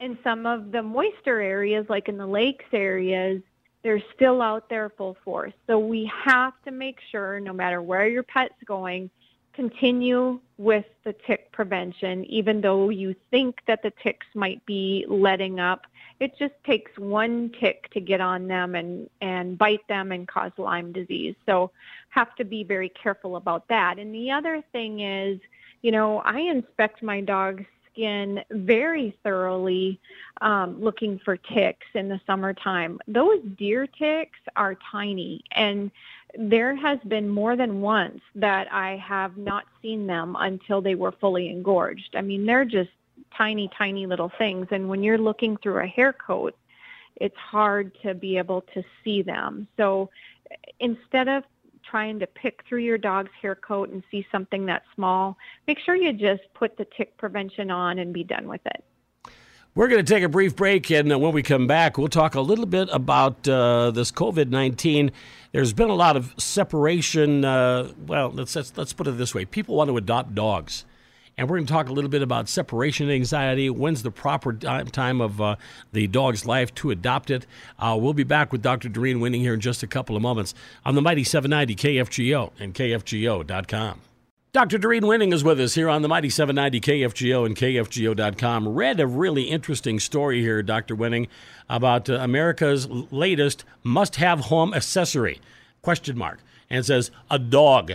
In 0.00 0.18
some 0.24 0.44
of 0.44 0.72
the 0.72 0.82
moister 0.82 1.40
areas, 1.40 1.86
like 1.88 2.08
in 2.08 2.18
the 2.18 2.26
lakes 2.26 2.64
areas, 2.72 3.40
they're 3.82 4.02
still 4.14 4.42
out 4.42 4.68
there 4.68 4.90
full 4.90 5.16
force. 5.24 5.52
So 5.66 5.78
we 5.78 6.10
have 6.24 6.52
to 6.64 6.72
make 6.72 6.98
sure, 7.12 7.38
no 7.38 7.52
matter 7.52 7.80
where 7.80 8.08
your 8.08 8.24
pet's 8.24 8.54
going, 8.66 9.08
continue 9.52 10.40
with 10.58 10.84
the 11.04 11.14
tick 11.26 11.50
prevention, 11.52 12.24
even 12.26 12.60
though 12.60 12.88
you 12.88 13.14
think 13.30 13.58
that 13.66 13.82
the 13.82 13.92
ticks 14.02 14.26
might 14.34 14.64
be 14.66 15.04
letting 15.08 15.58
up. 15.58 15.86
It 16.20 16.32
just 16.38 16.54
takes 16.64 16.96
one 16.96 17.50
tick 17.60 17.90
to 17.90 18.00
get 18.00 18.20
on 18.20 18.46
them 18.46 18.76
and, 18.76 19.10
and 19.20 19.58
bite 19.58 19.86
them 19.88 20.12
and 20.12 20.28
cause 20.28 20.52
Lyme 20.56 20.92
disease. 20.92 21.34
So 21.44 21.72
have 22.10 22.36
to 22.36 22.44
be 22.44 22.62
very 22.62 22.88
careful 22.90 23.36
about 23.36 23.66
that. 23.68 23.98
And 23.98 24.14
the 24.14 24.30
other 24.30 24.62
thing 24.70 25.00
is, 25.00 25.40
you 25.82 25.90
know, 25.90 26.18
I 26.20 26.38
inspect 26.38 27.02
my 27.02 27.20
dogs 27.20 27.64
skin 27.94 28.40
very 28.50 29.16
thoroughly 29.22 30.00
um, 30.40 30.80
looking 30.82 31.20
for 31.24 31.36
ticks 31.36 31.86
in 31.94 32.08
the 32.08 32.20
summertime. 32.26 32.98
Those 33.06 33.40
deer 33.56 33.86
ticks 33.86 34.38
are 34.56 34.76
tiny, 34.90 35.42
and 35.52 35.90
there 36.38 36.74
has 36.74 36.98
been 37.06 37.28
more 37.28 37.56
than 37.56 37.80
once 37.80 38.20
that 38.34 38.72
I 38.72 38.96
have 38.96 39.36
not 39.36 39.64
seen 39.80 40.06
them 40.06 40.36
until 40.38 40.80
they 40.80 40.94
were 40.94 41.12
fully 41.12 41.48
engorged. 41.48 42.14
I 42.16 42.22
mean, 42.22 42.44
they're 42.44 42.64
just 42.64 42.90
tiny, 43.36 43.70
tiny 43.76 44.06
little 44.06 44.32
things. 44.38 44.66
And 44.70 44.88
when 44.88 45.02
you're 45.02 45.18
looking 45.18 45.56
through 45.58 45.82
a 45.82 45.86
hair 45.86 46.12
coat, 46.12 46.56
it's 47.16 47.36
hard 47.36 47.92
to 48.02 48.14
be 48.14 48.36
able 48.38 48.62
to 48.74 48.82
see 49.02 49.22
them. 49.22 49.68
So 49.76 50.10
instead 50.80 51.28
of 51.28 51.44
trying 51.88 52.18
to 52.18 52.26
pick 52.26 52.64
through 52.68 52.80
your 52.80 52.98
dog's 52.98 53.30
hair 53.40 53.54
coat 53.54 53.90
and 53.90 54.02
see 54.10 54.26
something 54.32 54.66
that 54.66 54.82
small, 54.94 55.36
make 55.68 55.78
sure 55.78 55.94
you 55.94 56.12
just 56.12 56.42
put 56.54 56.76
the 56.76 56.86
tick 56.96 57.16
prevention 57.16 57.70
on 57.70 57.98
and 57.98 58.12
be 58.12 58.24
done 58.24 58.48
with 58.48 58.62
it. 58.66 58.84
We're 59.76 59.88
going 59.88 60.04
to 60.04 60.14
take 60.14 60.22
a 60.22 60.28
brief 60.28 60.54
break, 60.54 60.88
and 60.92 61.12
uh, 61.12 61.18
when 61.18 61.32
we 61.32 61.42
come 61.42 61.66
back, 61.66 61.98
we'll 61.98 62.06
talk 62.06 62.36
a 62.36 62.40
little 62.40 62.64
bit 62.64 62.88
about 62.92 63.48
uh, 63.48 63.90
this 63.90 64.12
COVID 64.12 64.48
19. 64.48 65.10
There's 65.50 65.72
been 65.72 65.90
a 65.90 65.96
lot 65.96 66.16
of 66.16 66.32
separation. 66.38 67.44
Uh, 67.44 67.90
well, 68.06 68.30
let's, 68.30 68.54
let's, 68.54 68.72
let's 68.76 68.92
put 68.92 69.08
it 69.08 69.18
this 69.18 69.34
way 69.34 69.44
people 69.44 69.74
want 69.74 69.90
to 69.90 69.96
adopt 69.96 70.32
dogs. 70.32 70.84
And 71.36 71.50
we're 71.50 71.56
going 71.56 71.66
to 71.66 71.72
talk 71.72 71.88
a 71.88 71.92
little 71.92 72.08
bit 72.08 72.22
about 72.22 72.48
separation 72.48 73.10
anxiety. 73.10 73.68
When's 73.68 74.04
the 74.04 74.12
proper 74.12 74.52
time 74.52 75.20
of 75.20 75.40
uh, 75.40 75.56
the 75.92 76.06
dog's 76.06 76.46
life 76.46 76.72
to 76.76 76.92
adopt 76.92 77.32
it? 77.32 77.44
Uh, 77.76 77.98
we'll 78.00 78.12
be 78.12 78.22
back 78.22 78.52
with 78.52 78.62
Dr. 78.62 78.88
Doreen 78.88 79.18
Winning 79.18 79.40
here 79.40 79.54
in 79.54 79.60
just 79.60 79.82
a 79.82 79.88
couple 79.88 80.14
of 80.14 80.22
moments 80.22 80.54
on 80.84 80.94
the 80.94 81.02
Mighty 81.02 81.24
790 81.24 81.74
KFGO 81.74 82.52
and 82.60 82.74
KFGO.com. 82.74 84.02
Dr. 84.54 84.78
Doreen 84.78 85.08
Winning 85.08 85.32
is 85.32 85.42
with 85.42 85.58
us 85.58 85.74
here 85.74 85.88
on 85.88 86.02
the 86.02 86.08
Mighty 86.08 86.30
790 86.30 86.80
KFGO 86.80 87.44
and 87.44 87.56
KFGO.com. 87.56 88.68
Read 88.68 89.00
a 89.00 89.06
really 89.08 89.50
interesting 89.50 89.98
story 89.98 90.42
here, 90.42 90.62
Dr. 90.62 90.94
Winning, 90.94 91.26
about 91.68 92.08
uh, 92.08 92.18
America's 92.20 92.88
latest 92.88 93.64
must-have 93.82 94.42
home 94.42 94.72
accessory, 94.72 95.40
question 95.82 96.16
mark, 96.16 96.38
and 96.70 96.86
says 96.86 97.10
a 97.32 97.36
dog. 97.40 97.94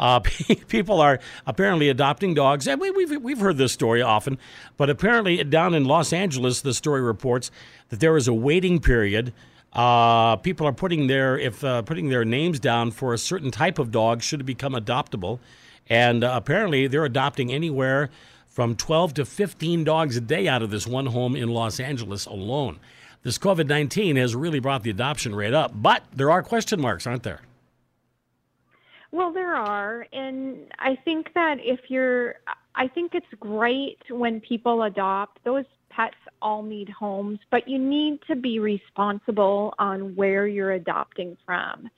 Uh, 0.00 0.18
people 0.66 1.00
are 1.00 1.20
apparently 1.46 1.88
adopting 1.88 2.34
dogs, 2.34 2.66
and 2.66 2.80
we, 2.80 2.88
have 2.88 2.96
we've, 2.96 3.22
we've 3.22 3.38
heard 3.38 3.56
this 3.56 3.70
story 3.70 4.02
often, 4.02 4.36
but 4.76 4.90
apparently 4.90 5.44
down 5.44 5.74
in 5.74 5.84
Los 5.84 6.12
Angeles, 6.12 6.60
the 6.60 6.74
story 6.74 7.02
reports 7.02 7.52
that 7.90 8.00
there 8.00 8.16
is 8.16 8.26
a 8.26 8.34
waiting 8.34 8.80
period. 8.80 9.32
Uh, 9.72 10.34
people 10.34 10.66
are 10.66 10.72
putting 10.72 11.06
their 11.06 11.38
if 11.38 11.62
uh, 11.62 11.82
putting 11.82 12.08
their 12.08 12.24
names 12.24 12.58
down 12.58 12.90
for 12.90 13.14
a 13.14 13.18
certain 13.18 13.52
type 13.52 13.78
of 13.78 13.92
dog 13.92 14.20
should 14.20 14.40
it 14.40 14.44
become 14.44 14.72
adoptable, 14.72 15.38
and 15.88 16.24
uh, 16.24 16.32
apparently 16.34 16.86
they're 16.86 17.04
adopting 17.04 17.52
anywhere 17.52 18.10
from 18.48 18.74
12 18.76 19.14
to 19.14 19.24
15 19.24 19.84
dogs 19.84 20.16
a 20.16 20.20
day 20.20 20.48
out 20.48 20.62
of 20.62 20.70
this 20.70 20.86
one 20.86 21.06
home 21.06 21.36
in 21.36 21.48
Los 21.48 21.80
Angeles 21.80 22.26
alone. 22.26 22.78
this 23.22 23.38
COVID 23.38 23.66
19 23.66 24.16
has 24.16 24.34
really 24.34 24.60
brought 24.60 24.82
the 24.82 24.90
adoption 24.90 25.34
rate 25.34 25.54
up. 25.54 25.72
But 25.74 26.02
there 26.12 26.30
are 26.30 26.42
question 26.42 26.80
marks, 26.80 27.06
aren't 27.06 27.22
there? 27.22 27.40
Well, 29.12 29.32
there 29.32 29.54
are. 29.54 30.06
And 30.12 30.72
I 30.78 30.96
think 31.04 31.34
that 31.34 31.58
if 31.60 31.80
you're, 31.88 32.36
I 32.74 32.86
think 32.88 33.14
it's 33.14 33.26
great 33.38 33.98
when 34.08 34.40
people 34.40 34.82
adopt. 34.82 35.42
Those 35.44 35.64
pets 35.90 36.16
all 36.40 36.62
need 36.62 36.88
homes, 36.88 37.40
but 37.50 37.68
you 37.68 37.78
need 37.78 38.20
to 38.28 38.36
be 38.36 38.58
responsible 38.58 39.74
on 39.78 40.14
where 40.14 40.46
you're 40.46 40.72
adopting 40.72 41.36
from. 41.44 41.90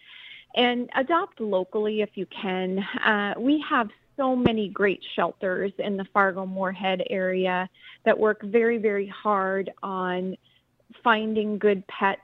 And 0.55 0.91
adopt 0.95 1.41
locally 1.41 2.03
if 2.03 2.11
you 2.15 2.27
can. 2.27 2.79
Uh, 3.05 3.35
we 3.39 3.65
have 3.69 3.89
so 4.17 4.37
many 4.37 4.69
great 4.69 5.03
shelters 5.15 5.73
in 5.79 5.97
the 5.97 6.05
Fargo 6.13 6.45
Moorhead 6.45 7.03
area 7.09 7.69
that 8.05 8.19
work 8.19 8.43
very, 8.43 8.79
very 8.79 9.07
hard 9.07 9.71
on 9.83 10.37
finding 11.03 11.59
good 11.59 11.87
pets, 11.87 12.21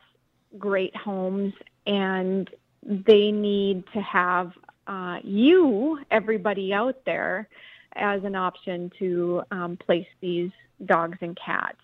great 0.59 0.95
homes, 0.95 1.55
and 1.87 2.51
they 2.83 3.33
need 3.33 3.85
to 3.93 4.01
have 4.01 4.53
uh, 4.87 5.19
you, 5.23 5.99
everybody 6.11 6.73
out 6.73 6.97
there, 7.05 7.49
as 7.95 8.23
an 8.25 8.35
option 8.35 8.91
to 8.99 9.43
um, 9.51 9.77
place 9.77 10.07
these 10.21 10.51
dogs 10.85 11.19
and 11.21 11.37
cats. 11.37 11.79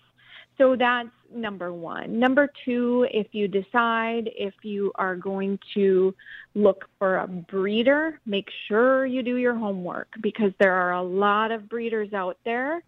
So 0.57 0.75
that's 0.75 1.09
number 1.33 1.73
one. 1.73 2.19
Number 2.19 2.49
two, 2.63 3.07
if 3.11 3.27
you 3.33 3.47
decide 3.47 4.29
if 4.35 4.53
you 4.63 4.91
are 4.95 5.15
going 5.15 5.59
to 5.73 6.15
look 6.53 6.85
for 6.97 7.17
a 7.17 7.27
breeder, 7.27 8.19
make 8.25 8.47
sure 8.67 9.05
you 9.05 9.21
do 9.21 9.35
your 9.35 9.55
homework 9.55 10.07
because 10.21 10.53
there 10.59 10.73
are 10.73 10.93
a 10.93 11.03
lot 11.03 11.51
of 11.51 11.67
breeders 11.67 12.13
out 12.13 12.37
there 12.45 12.81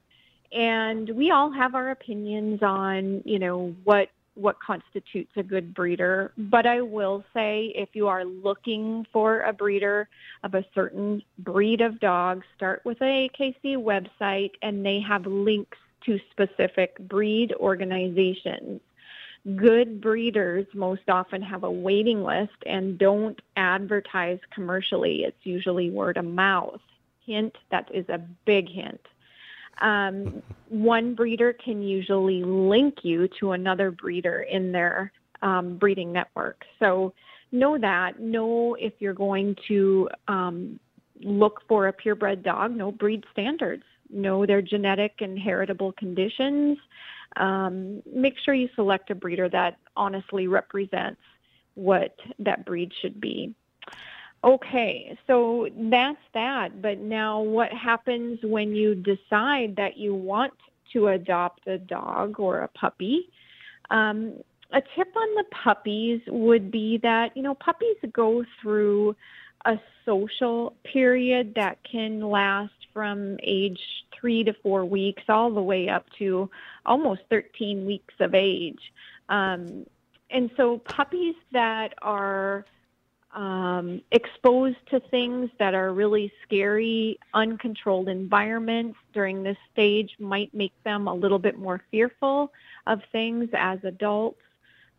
and 0.51 1.09
we 1.09 1.31
all 1.31 1.51
have 1.51 1.75
our 1.75 1.91
opinions 1.91 2.61
on, 2.63 3.21
you 3.25 3.39
know, 3.39 3.75
what 3.83 4.09
what 4.35 4.59
constitutes 4.59 5.31
a 5.35 5.41
good 5.41 5.73
breeder. 5.73 6.31
But 6.37 6.67
I 6.67 6.81
will 6.81 7.23
say 7.33 7.73
if 7.75 7.89
you 7.93 8.07
are 8.07 8.23
looking 8.23 9.03
for 9.11 9.41
a 9.41 9.51
breeder 9.51 10.07
of 10.43 10.53
a 10.53 10.63
certain 10.75 11.23
breed 11.39 11.81
of 11.81 11.99
dog, 11.99 12.43
start 12.55 12.83
with 12.85 13.01
a 13.01 13.29
AKC 13.29 13.77
website 13.77 14.51
and 14.61 14.85
they 14.85 14.99
have 14.99 15.25
links 15.25 15.79
to 16.07 16.19
specific 16.31 16.97
breed 17.07 17.53
organizations. 17.59 18.81
Good 19.55 20.01
breeders 20.01 20.65
most 20.73 21.07
often 21.07 21.41
have 21.41 21.63
a 21.63 21.71
waiting 21.71 22.23
list 22.23 22.55
and 22.65 22.97
don't 22.97 23.39
advertise 23.55 24.39
commercially. 24.53 25.23
It's 25.23 25.37
usually 25.43 25.91
word 25.91 26.17
of 26.17 26.25
mouth. 26.25 26.81
Hint, 27.25 27.55
that 27.71 27.89
is 27.93 28.07
a 28.09 28.17
big 28.45 28.69
hint. 28.69 29.01
Um, 29.79 30.41
one 30.69 31.13
breeder 31.13 31.53
can 31.53 31.81
usually 31.81 32.43
link 32.43 33.03
you 33.03 33.27
to 33.39 33.51
another 33.51 33.91
breeder 33.91 34.41
in 34.41 34.71
their 34.71 35.11
um, 35.41 35.77
breeding 35.77 36.11
network. 36.11 36.65
So 36.79 37.13
know 37.51 37.77
that. 37.77 38.19
Know 38.19 38.75
if 38.75 38.93
you're 38.99 39.13
going 39.13 39.55
to 39.67 40.09
um, 40.27 40.79
look 41.21 41.61
for 41.67 41.87
a 41.87 41.93
purebred 41.93 42.43
dog, 42.43 42.75
know 42.75 42.91
breed 42.91 43.23
standards 43.31 43.83
know 44.09 44.45
their 44.45 44.61
genetic 44.61 45.15
and 45.21 45.37
heritable 45.37 45.91
conditions. 45.93 46.77
Um, 47.35 48.01
make 48.11 48.35
sure 48.43 48.53
you 48.53 48.69
select 48.75 49.09
a 49.11 49.15
breeder 49.15 49.49
that 49.49 49.77
honestly 49.95 50.47
represents 50.47 51.21
what 51.75 52.15
that 52.39 52.65
breed 52.65 52.91
should 53.01 53.21
be. 53.21 53.53
Okay, 54.43 55.17
so 55.27 55.67
that's 55.75 56.17
that. 56.33 56.81
But 56.81 56.99
now, 56.99 57.41
what 57.41 57.71
happens 57.71 58.39
when 58.43 58.75
you 58.75 58.95
decide 58.95 59.75
that 59.77 59.97
you 59.97 60.13
want 60.13 60.53
to 60.93 61.07
adopt 61.09 61.67
a 61.67 61.77
dog 61.77 62.39
or 62.39 62.61
a 62.61 62.67
puppy? 62.69 63.29
Um, 63.89 64.35
a 64.71 64.81
tip 64.81 65.07
on 65.15 65.35
the 65.35 65.45
puppies 65.63 66.21
would 66.27 66.71
be 66.71 66.97
that, 66.99 67.35
you 67.35 67.43
know, 67.43 67.55
puppies 67.55 67.97
go 68.11 68.43
through 68.61 69.15
a 69.65 69.79
social 70.05 70.75
period 70.83 71.53
that 71.55 71.77
can 71.89 72.21
last 72.21 72.73
from 72.97 73.37
age 73.43 73.79
three 74.11 74.43
to 74.43 74.53
four 74.63 74.83
weeks 74.83 75.21
all 75.29 75.51
the 75.51 75.61
way 75.61 75.87
up 75.87 76.07
to 76.17 76.49
almost 76.83 77.21
13 77.29 77.85
weeks 77.85 78.15
of 78.19 78.33
age. 78.33 78.91
Um, 79.29 79.85
and 80.31 80.49
so 80.57 80.79
puppies 80.79 81.35
that 81.51 81.93
are 82.01 82.65
um, 83.35 84.01
exposed 84.11 84.77
to 84.89 84.99
things 85.11 85.51
that 85.59 85.75
are 85.75 85.93
really 85.93 86.33
scary, 86.41 87.19
uncontrolled 87.35 88.09
environments 88.09 88.97
during 89.13 89.43
this 89.43 89.57
stage 89.71 90.15
might 90.17 90.51
make 90.55 90.73
them 90.83 91.07
a 91.07 91.13
little 91.13 91.37
bit 91.37 91.59
more 91.59 91.83
fearful 91.91 92.51
of 92.87 93.01
things 93.11 93.47
as 93.53 93.77
adults. 93.83 94.41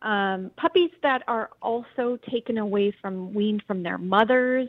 Um, 0.03 0.53
puppies 0.57 0.93
that 1.03 1.25
are 1.27 1.51
also 1.61 2.17
taken 2.31 2.59
away 2.59 2.93
from 3.03 3.35
weaned 3.35 3.65
from 3.67 3.83
their 3.83 3.99
mothers 3.99 4.69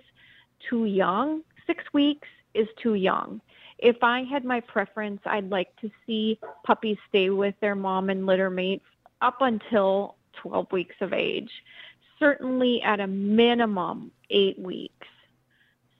too 0.68 0.86
young, 0.86 1.44
six 1.68 1.84
weeks 1.94 2.28
is 2.54 2.68
too 2.82 2.96
young. 2.96 3.42
If 3.78 3.98
I 4.02 4.24
had 4.24 4.44
my 4.44 4.60
preference, 4.60 5.22
I'd 5.26 5.50
like 5.50 5.74
to 5.78 5.90
see 6.06 6.40
puppies 6.66 6.98
stay 7.08 7.30
with 7.30 7.56
their 7.62 7.76
mom 7.76 8.10
and 8.10 8.26
litter 8.26 8.50
mates 8.50 8.86
up 9.22 9.38
until 9.42 10.16
12 10.42 10.72
weeks 10.72 10.96
of 11.02 11.14
age, 11.14 11.50
certainly 12.18 12.82
at 12.82 13.00
a 13.00 13.08
minimum 13.08 14.12
eight 14.30 14.60
weeks. 14.60 15.08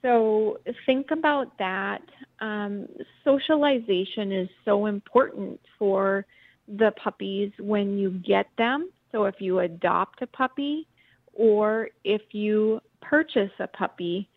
So 0.02 0.58
think 0.86 1.10
about 1.10 1.56
that. 1.58 2.02
Um, 2.40 2.88
socialization 3.24 4.32
is 4.32 4.48
so 4.64 4.86
important 4.86 5.60
for 5.78 6.24
the 6.68 6.92
puppies 7.02 7.52
when 7.58 7.98
you 7.98 8.10
get 8.10 8.46
them. 8.56 8.90
So 9.12 9.24
if 9.24 9.40
you 9.40 9.58
adopt 9.60 10.22
a 10.22 10.26
puppy 10.26 10.86
or 11.34 11.88
if 12.04 12.22
you 12.32 12.80
purchase 13.02 13.50
a 13.58 13.66
puppy, 13.66 14.28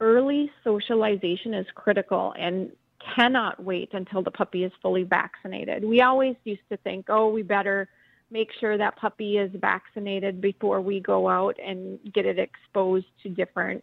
early 0.00 0.50
socialization 0.64 1.54
is 1.54 1.66
critical 1.74 2.34
and 2.38 2.70
cannot 3.16 3.62
wait 3.62 3.90
until 3.92 4.22
the 4.22 4.30
puppy 4.30 4.64
is 4.64 4.72
fully 4.82 5.04
vaccinated. 5.04 5.84
We 5.84 6.02
always 6.02 6.36
used 6.44 6.68
to 6.70 6.76
think, 6.78 7.06
oh, 7.08 7.28
we 7.30 7.42
better 7.42 7.88
make 8.30 8.50
sure 8.60 8.78
that 8.78 8.96
puppy 8.96 9.38
is 9.38 9.50
vaccinated 9.54 10.40
before 10.40 10.80
we 10.80 11.00
go 11.00 11.28
out 11.28 11.56
and 11.64 11.98
get 12.12 12.26
it 12.26 12.38
exposed 12.38 13.06
to 13.22 13.28
different 13.28 13.82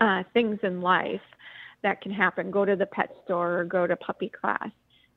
uh, 0.00 0.22
things 0.32 0.58
in 0.62 0.80
life 0.80 1.20
that 1.82 2.00
can 2.00 2.12
happen. 2.12 2.50
Go 2.50 2.64
to 2.64 2.76
the 2.76 2.86
pet 2.86 3.10
store 3.24 3.60
or 3.60 3.64
go 3.64 3.86
to 3.86 3.96
puppy 3.96 4.28
class. 4.28 4.70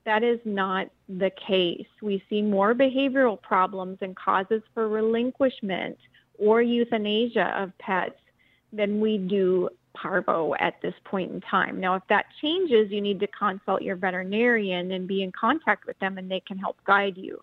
That 0.05 0.23
is 0.23 0.39
not 0.45 0.87
the 1.07 1.31
case. 1.47 1.85
We 2.01 2.23
see 2.29 2.41
more 2.41 2.73
behavioral 2.73 3.39
problems 3.39 3.99
and 4.01 4.15
causes 4.15 4.63
for 4.73 4.89
relinquishment 4.89 5.97
or 6.39 6.61
euthanasia 6.61 7.53
of 7.55 7.77
pets 7.77 8.19
than 8.73 8.99
we 8.99 9.17
do 9.19 9.69
parvo 9.93 10.53
at 10.59 10.81
this 10.81 10.93
point 11.05 11.31
in 11.31 11.41
time. 11.41 11.79
Now, 11.79 11.95
if 11.95 12.03
that 12.09 12.25
changes, 12.41 12.91
you 12.91 13.01
need 13.01 13.19
to 13.19 13.27
consult 13.27 13.81
your 13.81 13.95
veterinarian 13.95 14.91
and 14.91 15.07
be 15.07 15.23
in 15.23 15.31
contact 15.31 15.87
with 15.87 15.97
them, 15.99 16.17
and 16.17 16.29
they 16.29 16.41
can 16.41 16.57
help 16.57 16.77
guide 16.85 17.17
you. 17.17 17.39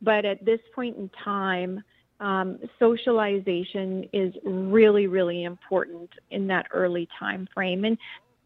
But 0.00 0.24
at 0.24 0.44
this 0.44 0.60
point 0.74 0.96
in 0.96 1.10
time, 1.24 1.82
um, 2.20 2.58
socialization 2.78 4.08
is 4.12 4.32
really, 4.44 5.06
really 5.06 5.44
important 5.44 6.10
in 6.30 6.46
that 6.48 6.66
early 6.72 7.08
time 7.18 7.48
frame. 7.52 7.84
And 7.84 7.98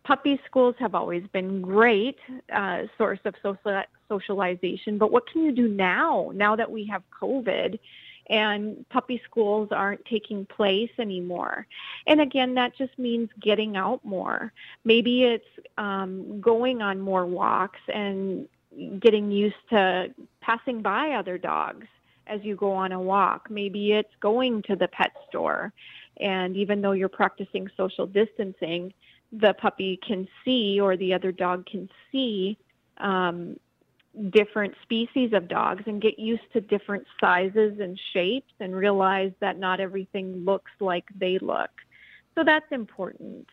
puppy 0.04 0.40
schools 0.46 0.74
have 0.78 0.94
always 0.94 1.24
been 1.32 1.60
great 1.60 2.16
uh, 2.54 2.82
source 2.96 3.18
of 3.24 3.34
social, 3.42 3.82
socialization. 4.08 4.96
But 4.98 5.12
what 5.12 5.24
can 5.30 5.44
you 5.44 5.52
do 5.52 5.68
now? 5.68 6.30
Now 6.34 6.56
that 6.56 6.70
we 6.70 6.86
have 6.86 7.02
COVID, 7.20 7.78
and 8.28 8.88
puppy 8.88 9.20
schools 9.24 9.68
aren't 9.70 10.04
taking 10.04 10.46
place 10.46 10.90
anymore. 10.98 11.66
And 12.06 12.20
again, 12.20 12.54
that 12.54 12.76
just 12.76 12.98
means 12.98 13.28
getting 13.40 13.76
out 13.76 14.04
more. 14.04 14.52
Maybe 14.84 15.24
it's 15.24 15.44
um, 15.78 16.40
going 16.40 16.82
on 16.82 17.00
more 17.00 17.26
walks 17.26 17.80
and 17.92 18.48
getting 19.00 19.30
used 19.30 19.56
to 19.70 20.12
passing 20.40 20.82
by 20.82 21.12
other 21.12 21.38
dogs 21.38 21.86
as 22.26 22.42
you 22.42 22.56
go 22.56 22.72
on 22.72 22.92
a 22.92 23.00
walk. 23.00 23.48
Maybe 23.50 23.92
it's 23.92 24.14
going 24.20 24.62
to 24.62 24.76
the 24.76 24.88
pet 24.88 25.12
store. 25.28 25.72
And 26.18 26.56
even 26.56 26.80
though 26.80 26.92
you're 26.92 27.08
practicing 27.08 27.68
social 27.76 28.06
distancing, 28.06 28.92
the 29.32 29.54
puppy 29.54 29.98
can 30.06 30.26
see 30.44 30.80
or 30.80 30.96
the 30.96 31.14
other 31.14 31.32
dog 31.32 31.66
can 31.66 31.88
see 32.10 32.58
um, 32.98 33.58
different 34.30 34.74
species 34.82 35.32
of 35.32 35.48
dogs 35.48 35.82
and 35.86 36.00
get 36.00 36.18
used 36.18 36.42
to 36.52 36.60
different 36.60 37.06
sizes 37.20 37.78
and 37.80 37.98
shapes 38.12 38.52
and 38.60 38.74
realize 38.74 39.32
that 39.40 39.58
not 39.58 39.80
everything 39.80 40.44
looks 40.44 40.70
like 40.80 41.04
they 41.18 41.38
look. 41.38 41.70
So 42.34 42.44
that's 42.44 42.66
important. 42.70 43.48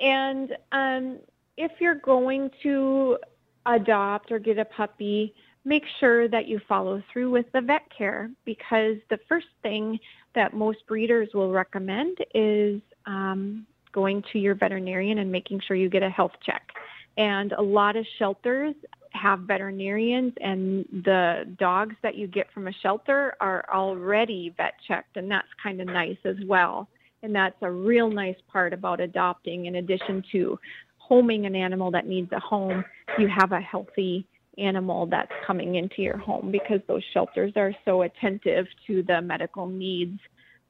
And 0.00 0.56
um, 0.72 1.18
if 1.56 1.72
you're 1.80 1.94
going 1.94 2.50
to 2.62 3.18
adopt 3.66 4.32
or 4.32 4.38
get 4.38 4.58
a 4.58 4.64
puppy, 4.64 5.34
make 5.64 5.84
sure 6.00 6.28
that 6.28 6.46
you 6.46 6.60
follow 6.68 7.02
through 7.12 7.30
with 7.30 7.46
the 7.52 7.60
vet 7.60 7.82
care 7.96 8.30
because 8.44 8.96
the 9.10 9.18
first 9.28 9.46
thing 9.62 9.98
that 10.34 10.52
most 10.52 10.86
breeders 10.86 11.28
will 11.32 11.50
recommend 11.50 12.18
is 12.34 12.80
um, 13.06 13.66
going 13.92 14.22
to 14.32 14.38
your 14.38 14.54
veterinarian 14.54 15.18
and 15.18 15.30
making 15.30 15.60
sure 15.60 15.76
you 15.76 15.88
get 15.88 16.02
a 16.02 16.10
health 16.10 16.32
check. 16.44 16.68
And 17.16 17.52
a 17.52 17.62
lot 17.62 17.96
of 17.96 18.04
shelters 18.18 18.74
have 19.14 19.40
veterinarians, 19.40 20.32
and 20.40 20.84
the 21.04 21.44
dogs 21.58 21.94
that 22.02 22.16
you 22.16 22.26
get 22.26 22.52
from 22.52 22.68
a 22.68 22.72
shelter 22.82 23.34
are 23.40 23.64
already 23.72 24.52
vet 24.56 24.74
checked, 24.86 25.16
and 25.16 25.30
that's 25.30 25.48
kind 25.62 25.80
of 25.80 25.86
nice 25.86 26.18
as 26.24 26.36
well. 26.46 26.88
And 27.22 27.34
that's 27.34 27.56
a 27.62 27.70
real 27.70 28.10
nice 28.10 28.36
part 28.52 28.72
about 28.72 29.00
adopting. 29.00 29.66
In 29.66 29.76
addition 29.76 30.22
to 30.32 30.58
homing 30.98 31.46
an 31.46 31.54
animal 31.54 31.90
that 31.92 32.06
needs 32.06 32.30
a 32.32 32.40
home, 32.40 32.84
you 33.18 33.28
have 33.28 33.52
a 33.52 33.60
healthy 33.60 34.26
animal 34.58 35.06
that's 35.06 35.32
coming 35.46 35.76
into 35.76 36.02
your 36.02 36.18
home 36.18 36.50
because 36.50 36.80
those 36.86 37.02
shelters 37.12 37.52
are 37.56 37.72
so 37.84 38.02
attentive 38.02 38.66
to 38.86 39.02
the 39.04 39.20
medical 39.20 39.66
needs 39.66 40.18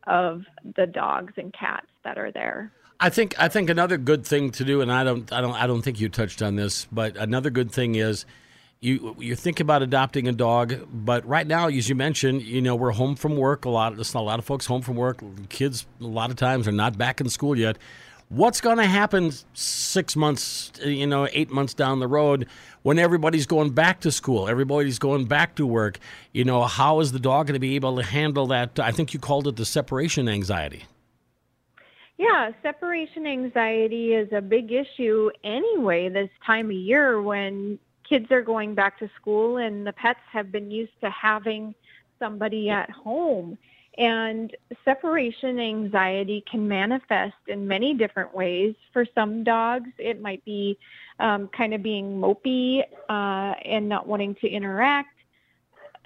of 0.07 0.43
the 0.77 0.87
dogs 0.87 1.33
and 1.37 1.53
cats 1.59 1.87
that 2.05 2.19
are 2.19 2.31
there. 2.33 2.73
I 3.05 3.11
think 3.11 3.35
I 3.39 3.49
think 3.49 3.69
another 3.69 3.99
good 3.99 4.27
thing 4.27 4.51
to 4.53 4.65
do, 4.65 4.81
and 4.81 4.91
I 4.91 5.05
don't 5.05 5.31
I 5.31 5.43
don't 5.43 5.53
I 5.53 5.67
don't 5.67 5.83
think 5.83 6.01
you 6.01 6.09
touched 6.09 6.41
on 6.41 6.57
this, 6.57 6.87
but 6.91 7.19
another 7.19 7.51
good 7.51 7.71
thing 7.71 7.97
is 7.97 8.25
you 8.81 9.15
you 9.19 9.37
think 9.37 9.61
about 9.61 9.83
adopting 9.83 10.27
a 10.27 10.33
dog, 10.33 10.89
but 10.91 11.23
right 11.27 11.47
now, 11.47 11.69
as 11.69 11.87
you 11.87 11.95
mentioned, 11.95 12.41
you 12.41 12.63
know 12.63 12.75
we're 12.75 12.93
home 12.93 13.15
from 13.15 13.37
work 13.37 13.67
a 13.67 13.69
lot. 13.69 13.95
There's 13.95 14.15
not 14.15 14.23
a 14.23 14.25
lot 14.25 14.39
of 14.39 14.47
folks 14.47 14.65
home 14.65 14.81
from 14.81 14.97
work. 14.97 15.23
Kids 15.51 15.87
a 16.01 16.07
lot 16.07 16.31
of 16.31 16.37
times 16.37 16.67
are 16.67 16.73
not 16.73 16.97
back 16.97 17.21
in 17.21 17.29
school 17.29 17.59
yet. 17.59 17.77
What's 18.31 18.63
going 18.63 18.79
to 18.79 18.87
happen 18.87 19.33
six 19.53 20.17
months, 20.17 20.73
you 20.83 21.07
know, 21.07 21.29
eight 21.31 21.51
months 21.51 21.75
down 21.75 22.01
the 22.01 22.09
road 22.09 22.49
when 22.85 22.99
everybody's 22.99 23.47
going 23.47 23.73
back 23.73 24.01
to 24.01 24.11
school, 24.11 24.49
everybody's 24.49 24.99
going 24.99 25.27
back 25.27 25.57
to 25.57 25.67
work? 25.67 25.99
You 26.33 26.47
know, 26.47 26.63
how 26.63 27.01
is 27.01 27.13
the 27.13 27.21
dog 27.21 27.49
going 27.49 27.53
to 27.53 27.61
be 27.61 27.75
able 27.75 27.97
to 27.97 28.03
handle 28.03 28.47
that? 28.47 28.81
I 28.81 28.93
think 28.93 29.13
you 29.13 29.21
called 29.21 29.47
it 29.47 29.57
the 29.57 29.67
separation 29.67 30.27
anxiety. 30.27 30.85
Yeah, 32.17 32.53
separation 32.63 33.27
anxiety 33.27 34.15
is 34.15 34.29
a 34.33 34.41
big 34.41 34.71
issue 34.71 35.31
anyway 35.43 36.09
this 36.09 36.31
time 36.47 36.67
of 36.67 36.77
year 36.77 37.21
when 37.21 37.79
kids 38.09 38.31
are 38.31 38.43
going 38.43 38.75
back 38.75 38.99
to 39.01 39.11
school 39.17 39.57
and 39.57 39.87
the 39.87 39.93
pets 39.93 40.21
have 40.31 40.53
been 40.53 40.71
used 40.71 40.93
to 41.03 41.11
having 41.11 41.75
somebody 42.21 42.71
at 42.71 42.89
home. 42.91 43.59
And 43.99 44.55
separation 44.85 45.59
anxiety 45.59 46.45
can 46.51 46.67
manifest 46.69 47.37
in 47.49 47.67
many 47.67 47.95
different 47.95 48.35
ways. 48.35 48.75
For 48.93 49.07
some 49.15 49.43
dogs, 49.45 49.91
it 49.99 50.21
might 50.21 50.45
be 50.45 50.79
um, 51.21 51.49
kind 51.49 51.75
of 51.75 51.83
being 51.83 52.21
mopey 52.21 52.83
uh, 53.09 53.55
and 53.65 53.89
not 53.89 54.07
wanting 54.07 54.37
to 54.37 54.49
interact. 54.49 55.17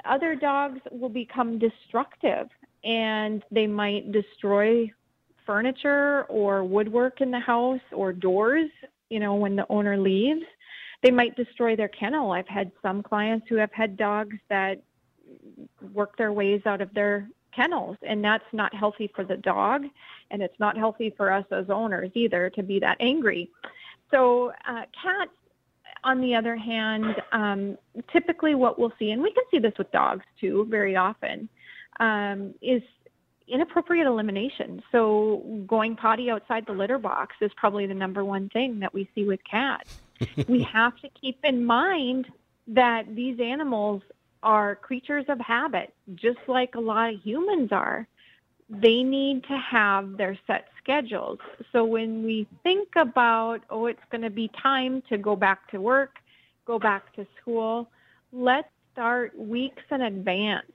Other 0.05 0.35
dogs 0.35 0.81
will 0.91 1.09
become 1.09 1.59
destructive 1.59 2.49
and 2.85 3.43
they 3.51 3.67
might 3.67 4.13
destroy 4.13 4.91
furniture 5.49 6.25
or 6.25 6.63
woodwork 6.63 7.23
in 7.23 7.31
the 7.31 7.41
house 7.41 7.81
or 7.93 8.13
doors, 8.13 8.69
you 9.09 9.19
know, 9.19 9.35
when 9.35 9.57
the 9.57 9.65
owner 9.71 9.97
leaves. 9.97 10.43
They 11.03 11.11
might 11.11 11.35
destroy 11.37 11.75
their 11.75 11.89
kennel. 11.89 12.33
I've 12.33 12.49
had 12.49 12.71
some 12.83 13.03
clients 13.03 13.47
who 13.49 13.55
have 13.55 13.73
had 13.73 13.97
dogs 13.97 14.37
that 14.51 14.83
work 15.95 16.19
their 16.19 16.35
ways 16.35 16.61
out 16.67 16.83
of 16.83 16.93
their 16.93 17.29
kennels 17.57 17.97
and 18.03 18.23
that's 18.23 18.45
not 18.53 18.75
healthy 18.75 19.11
for 19.15 19.25
the 19.25 19.37
dog 19.39 19.85
and 20.31 20.43
it's 20.43 20.59
not 20.61 20.77
healthy 20.77 21.13
for 21.17 21.33
us 21.33 21.45
as 21.51 21.71
owners 21.71 22.11
either 22.15 22.51
to 22.51 22.63
be 22.63 22.79
that 22.79 22.97
angry 23.01 23.51
so 24.11 24.53
uh, 24.69 24.83
cats 25.03 25.33
on 26.05 26.21
the 26.21 26.35
other 26.35 26.57
hand 26.57 27.17
um, 27.33 27.77
typically 28.13 28.55
what 28.55 28.79
we'll 28.79 28.93
see 28.99 29.11
and 29.11 29.23
we 29.23 29.33
can 29.33 29.45
see 29.51 29.59
this 29.59 29.73
with 29.79 29.91
dogs 29.93 30.25
too 30.41 30.67
very 30.71 30.95
often 30.95 31.49
um, 32.01 32.55
is 32.61 32.83
inappropriate 33.49 34.07
elimination 34.07 34.83
so 34.93 35.43
going 35.67 35.97
potty 35.97 36.31
outside 36.31 36.65
the 36.67 36.73
litter 36.73 36.99
box 36.99 37.37
is 37.41 37.51
probably 37.57 37.87
the 37.87 37.95
number 37.95 38.25
one 38.25 38.49
thing 38.51 38.81
that 38.81 38.93
we 38.93 39.09
see 39.15 39.25
with 39.25 39.41
cats 39.45 40.01
we 40.49 40.63
have 40.63 40.97
to 41.01 41.09
keep 41.21 41.39
in 41.45 41.65
mind 41.65 42.27
that 42.69 43.15
these 43.15 43.41
animals 43.41 44.03
are 44.43 44.77
creatures 44.77 45.25
of 45.29 45.41
habit, 45.41 45.93
just 46.15 46.39
like 46.47 46.75
a 46.75 46.81
lot 46.81 47.13
of 47.13 47.21
humans 47.23 47.73
are. 47.73 48.07
They 48.71 49.03
need 49.03 49.45
to 49.45 49.57
have 49.59 50.17
their 50.17 50.39
set 50.47 50.69
schedules. 50.83 51.39
So 51.73 51.85
when 51.85 52.23
we 52.23 52.47
think 52.63 52.89
about, 52.97 53.61
oh, 53.71 53.87
it's 53.87 54.03
going 54.11 54.23
to 54.23 54.31
be 54.31 54.51
time 54.63 55.03
to 55.09 55.17
go 55.17 55.35
back 55.35 55.71
to 55.71 55.81
work, 55.81 56.17
go 56.67 56.79
back 56.79 57.15
to 57.17 57.27
school, 57.41 57.89
let's 58.33 58.69
start 58.93 59.37
weeks 59.39 59.83
in 59.91 60.03
advance 60.03 60.71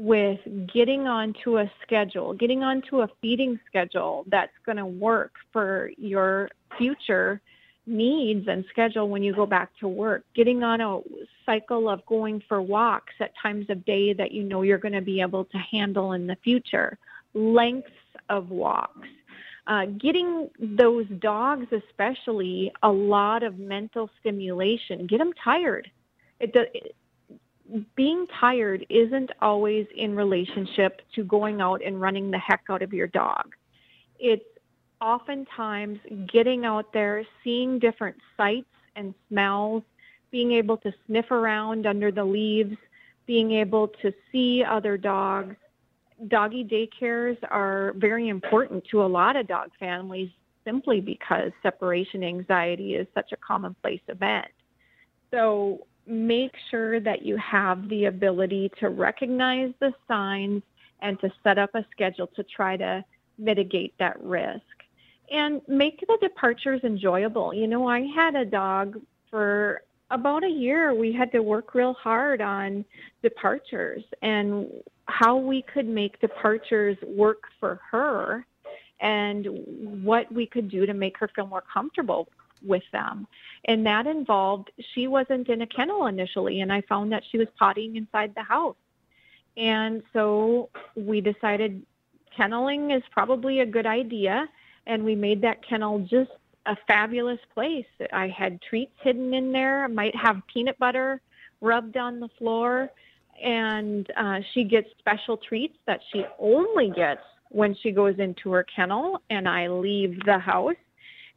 with 0.00 0.40
getting 0.72 1.06
onto 1.06 1.58
a 1.58 1.70
schedule, 1.82 2.32
getting 2.32 2.62
onto 2.62 3.02
a 3.02 3.08
feeding 3.20 3.60
schedule 3.66 4.24
that's 4.28 4.56
going 4.64 4.78
to 4.78 4.86
work 4.86 5.32
for 5.52 5.90
your 5.98 6.48
future 6.78 7.38
needs 7.84 8.48
and 8.48 8.64
schedule 8.70 9.10
when 9.10 9.22
you 9.22 9.34
go 9.34 9.44
back 9.44 9.68
to 9.78 9.86
work, 9.86 10.24
getting 10.34 10.62
on 10.62 10.80
a 10.80 11.00
cycle 11.44 11.90
of 11.90 12.04
going 12.06 12.42
for 12.48 12.62
walks 12.62 13.12
at 13.20 13.32
times 13.42 13.66
of 13.68 13.84
day 13.84 14.14
that 14.14 14.32
you 14.32 14.42
know 14.42 14.62
you're 14.62 14.78
going 14.78 14.94
to 14.94 15.02
be 15.02 15.20
able 15.20 15.44
to 15.44 15.58
handle 15.58 16.12
in 16.12 16.26
the 16.26 16.36
future, 16.42 16.96
lengths 17.34 17.90
of 18.30 18.48
walks. 18.48 19.06
Uh, 19.66 19.84
getting 19.84 20.48
those 20.58 21.06
dogs, 21.18 21.66
especially, 21.72 22.72
a 22.82 22.90
lot 22.90 23.42
of 23.42 23.58
mental 23.58 24.08
stimulation. 24.18 25.06
Get 25.06 25.18
them 25.18 25.34
tired. 25.44 25.90
It, 26.40 26.52
it, 26.56 26.96
being 27.96 28.26
tired 28.38 28.84
isn't 28.88 29.30
always 29.40 29.86
in 29.96 30.14
relationship 30.14 31.02
to 31.14 31.24
going 31.24 31.60
out 31.60 31.80
and 31.84 32.00
running 32.00 32.30
the 32.30 32.38
heck 32.38 32.64
out 32.68 32.82
of 32.82 32.92
your 32.92 33.06
dog. 33.06 33.54
It's 34.18 34.44
oftentimes 35.00 35.98
getting 36.32 36.64
out 36.64 36.92
there, 36.92 37.24
seeing 37.42 37.78
different 37.78 38.16
sights 38.36 38.68
and 38.96 39.14
smells, 39.28 39.82
being 40.30 40.52
able 40.52 40.76
to 40.78 40.92
sniff 41.06 41.30
around 41.30 41.86
under 41.86 42.12
the 42.12 42.24
leaves, 42.24 42.76
being 43.26 43.52
able 43.52 43.88
to 44.02 44.12
see 44.30 44.62
other 44.62 44.96
dogs. 44.96 45.56
Doggy 46.28 46.64
daycares 46.64 47.38
are 47.50 47.94
very 47.96 48.28
important 48.28 48.84
to 48.90 49.02
a 49.02 49.06
lot 49.06 49.36
of 49.36 49.46
dog 49.46 49.70
families 49.78 50.30
simply 50.64 51.00
because 51.00 51.50
separation 51.62 52.22
anxiety 52.22 52.94
is 52.94 53.06
such 53.14 53.32
a 53.32 53.36
commonplace 53.36 54.02
event. 54.08 54.48
So 55.30 55.86
make 56.10 56.52
sure 56.70 57.00
that 57.00 57.22
you 57.22 57.36
have 57.36 57.88
the 57.88 58.06
ability 58.06 58.70
to 58.80 58.88
recognize 58.88 59.72
the 59.80 59.92
signs 60.08 60.62
and 61.00 61.18
to 61.20 61.30
set 61.44 61.58
up 61.58 61.74
a 61.74 61.84
schedule 61.90 62.26
to 62.26 62.42
try 62.44 62.76
to 62.76 63.04
mitigate 63.38 63.94
that 63.98 64.22
risk 64.22 64.60
and 65.30 65.62
make 65.68 66.00
the 66.00 66.18
departures 66.20 66.80
enjoyable. 66.82 67.54
You 67.54 67.66
know, 67.66 67.86
I 67.86 68.00
had 68.14 68.34
a 68.34 68.44
dog 68.44 69.00
for 69.30 69.82
about 70.10 70.44
a 70.44 70.48
year. 70.48 70.94
We 70.94 71.12
had 71.12 71.30
to 71.32 71.40
work 71.40 71.74
real 71.74 71.94
hard 71.94 72.40
on 72.40 72.84
departures 73.22 74.02
and 74.22 74.66
how 75.06 75.36
we 75.36 75.62
could 75.62 75.88
make 75.88 76.20
departures 76.20 76.96
work 77.06 77.44
for 77.60 77.80
her 77.90 78.44
and 79.00 79.48
what 80.04 80.30
we 80.32 80.46
could 80.46 80.68
do 80.68 80.84
to 80.84 80.92
make 80.92 81.16
her 81.18 81.28
feel 81.34 81.46
more 81.46 81.62
comfortable 81.72 82.28
with 82.64 82.82
them. 82.92 83.26
And 83.66 83.86
that 83.86 84.06
involved, 84.06 84.70
she 84.94 85.06
wasn't 85.06 85.48
in 85.48 85.62
a 85.62 85.66
kennel 85.66 86.06
initially, 86.06 86.60
and 86.60 86.72
I 86.72 86.82
found 86.82 87.12
that 87.12 87.22
she 87.30 87.38
was 87.38 87.48
pottying 87.60 87.96
inside 87.96 88.34
the 88.34 88.42
house. 88.42 88.76
And 89.56 90.02
so 90.12 90.70
we 90.94 91.20
decided 91.20 91.84
kenneling 92.36 92.90
is 92.90 93.02
probably 93.12 93.60
a 93.60 93.66
good 93.66 93.86
idea 93.86 94.48
and 94.86 95.04
we 95.04 95.14
made 95.14 95.42
that 95.42 95.66
kennel 95.66 96.00
just 96.00 96.30
a 96.66 96.76
fabulous 96.86 97.38
place. 97.54 97.86
I 98.12 98.28
had 98.28 98.60
treats 98.62 98.92
hidden 99.02 99.32
in 99.32 99.52
there. 99.52 99.84
I 99.84 99.86
might 99.88 100.14
have 100.16 100.42
peanut 100.52 100.78
butter 100.78 101.20
rubbed 101.60 101.96
on 101.96 102.20
the 102.20 102.28
floor, 102.38 102.90
and 103.42 104.06
uh, 104.16 104.40
she 104.52 104.64
gets 104.64 104.88
special 104.98 105.36
treats 105.36 105.76
that 105.86 106.00
she 106.12 106.24
only 106.38 106.90
gets 106.90 107.22
when 107.50 107.74
she 107.82 107.90
goes 107.92 108.18
into 108.18 108.50
her 108.52 108.64
kennel, 108.64 109.20
and 109.30 109.48
I 109.48 109.68
leave 109.68 110.24
the 110.24 110.38
house. 110.38 110.74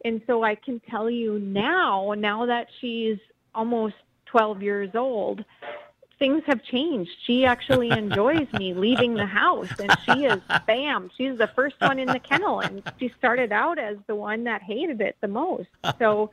And 0.04 0.22
so 0.28 0.44
I 0.44 0.56
can 0.56 0.80
tell 0.90 1.10
you 1.10 1.40
now, 1.40 2.14
now 2.18 2.46
that 2.46 2.68
she's 2.80 3.18
almost 3.56 3.96
12 4.26 4.62
years 4.62 4.90
old, 4.96 5.46
things 6.20 6.44
have 6.46 6.64
changed. 6.64 7.12
She 7.26 7.46
actually 7.46 7.90
enjoys 7.92 8.52
me 8.54 8.74
leaving 8.76 9.14
the 9.14 9.26
house, 9.26 9.70
and 9.80 9.96
she 10.06 10.26
is 10.26 10.42
bam. 10.68 11.10
She's 11.18 11.38
the 11.38 11.50
first 11.56 11.76
one 11.80 12.00
in 12.00 12.08
the 12.08 12.20
kennel, 12.20 12.60
and 12.60 12.84
she 13.00 13.12
started 13.18 13.52
out 13.52 13.78
as 13.78 13.98
the 14.08 14.16
one 14.16 14.44
that 14.46 14.62
hated 14.62 15.02
it 15.02 15.18
the 15.22 15.28
most. 15.28 15.68
So 16.00 16.32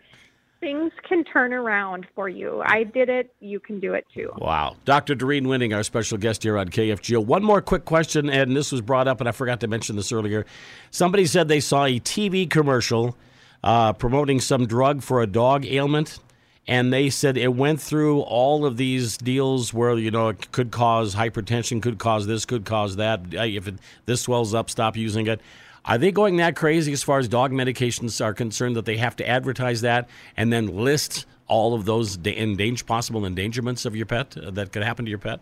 things 0.61 0.92
can 1.02 1.24
turn 1.24 1.52
around 1.52 2.06
for 2.14 2.28
you. 2.28 2.62
I 2.64 2.85
did 2.85 3.09
it. 3.09 3.35
You 3.40 3.59
can 3.61 3.80
do 3.80 3.94
it 3.94 4.06
too. 4.14 4.30
Wow. 4.38 4.76
Dr. 4.85 5.14
Doreen 5.14 5.48
Winning, 5.48 5.72
our 5.72 5.83
special 5.83 6.18
guest 6.18 6.42
here 6.42 6.59
on 6.59 6.68
KFGO. 6.68 7.24
One 7.24 7.42
more 7.42 7.62
quick 7.62 7.85
question, 7.85 8.30
and 8.30 8.56
this 8.56 8.70
was 8.70 8.80
brought 8.80 9.09
up, 9.09 9.20
and 9.20 9.28
I 9.28 9.33
forgot 9.33 9.61
to 9.61 9.68
mention 9.68 9.96
this 9.96 10.12
earlier. 10.12 10.46
Somebody 10.90 11.26
said 11.26 11.48
they 11.48 11.61
saw 11.61 11.85
a 11.87 11.98
TV 11.98 12.48
commercial 12.48 13.16
uh, 13.62 13.92
promoting 13.92 14.40
some 14.40 14.66
drug 14.66 15.03
for 15.03 15.23
a 15.23 15.27
dog 15.27 15.64
ailment 15.66 16.18
and 16.66 16.92
they 16.92 17.11
said 17.11 17.37
it 17.37 17.55
went 17.55 17.81
through 17.81 18.20
all 18.20 18.64
of 18.64 18.77
these 18.77 19.16
deals 19.16 19.75
where 19.75 19.99
you 19.99 20.11
know 20.11 20.29
it 20.29 20.53
could 20.53 20.70
cause 20.70 21.14
hypertension, 21.14 21.83
could 21.83 21.99
cause 21.99 22.27
this, 22.27 22.44
could 22.44 22.64
cause 22.64 22.96
that. 22.96 23.20
If 23.33 23.66
it, 23.66 23.75
this 24.07 24.23
swells 24.23 24.55
up, 24.55 24.70
stop 24.70 24.96
using 24.96 25.27
it. 25.27 25.40
Are 25.85 25.99
they 25.99 26.12
going 26.12 26.37
that 26.37 26.57
crazy 26.57 26.92
as 26.92 27.03
far 27.03 27.18
as 27.18 27.27
dog 27.27 27.53
medications 27.53 28.25
are 28.25 28.35
concerned 28.35 28.77
that 28.77 28.85
they 28.85 28.99
have 28.99 29.16
to 29.16 29.29
advertise 29.29 29.81
that 29.81 30.09
and 30.37 30.53
then 30.53 30.66
list 30.68 31.27
all 31.49 31.75
of 31.75 31.87
those 31.87 32.16
endanger, 32.25 32.85
possible 32.85 33.23
endangerments 33.23 33.85
of 33.85 33.96
your 33.96 34.07
pet 34.07 34.37
uh, 34.37 34.51
that 34.53 34.73
could 34.73 34.85
happen 34.85 35.05
to 35.07 35.09
your 35.09 35.18
pet? 35.18 35.40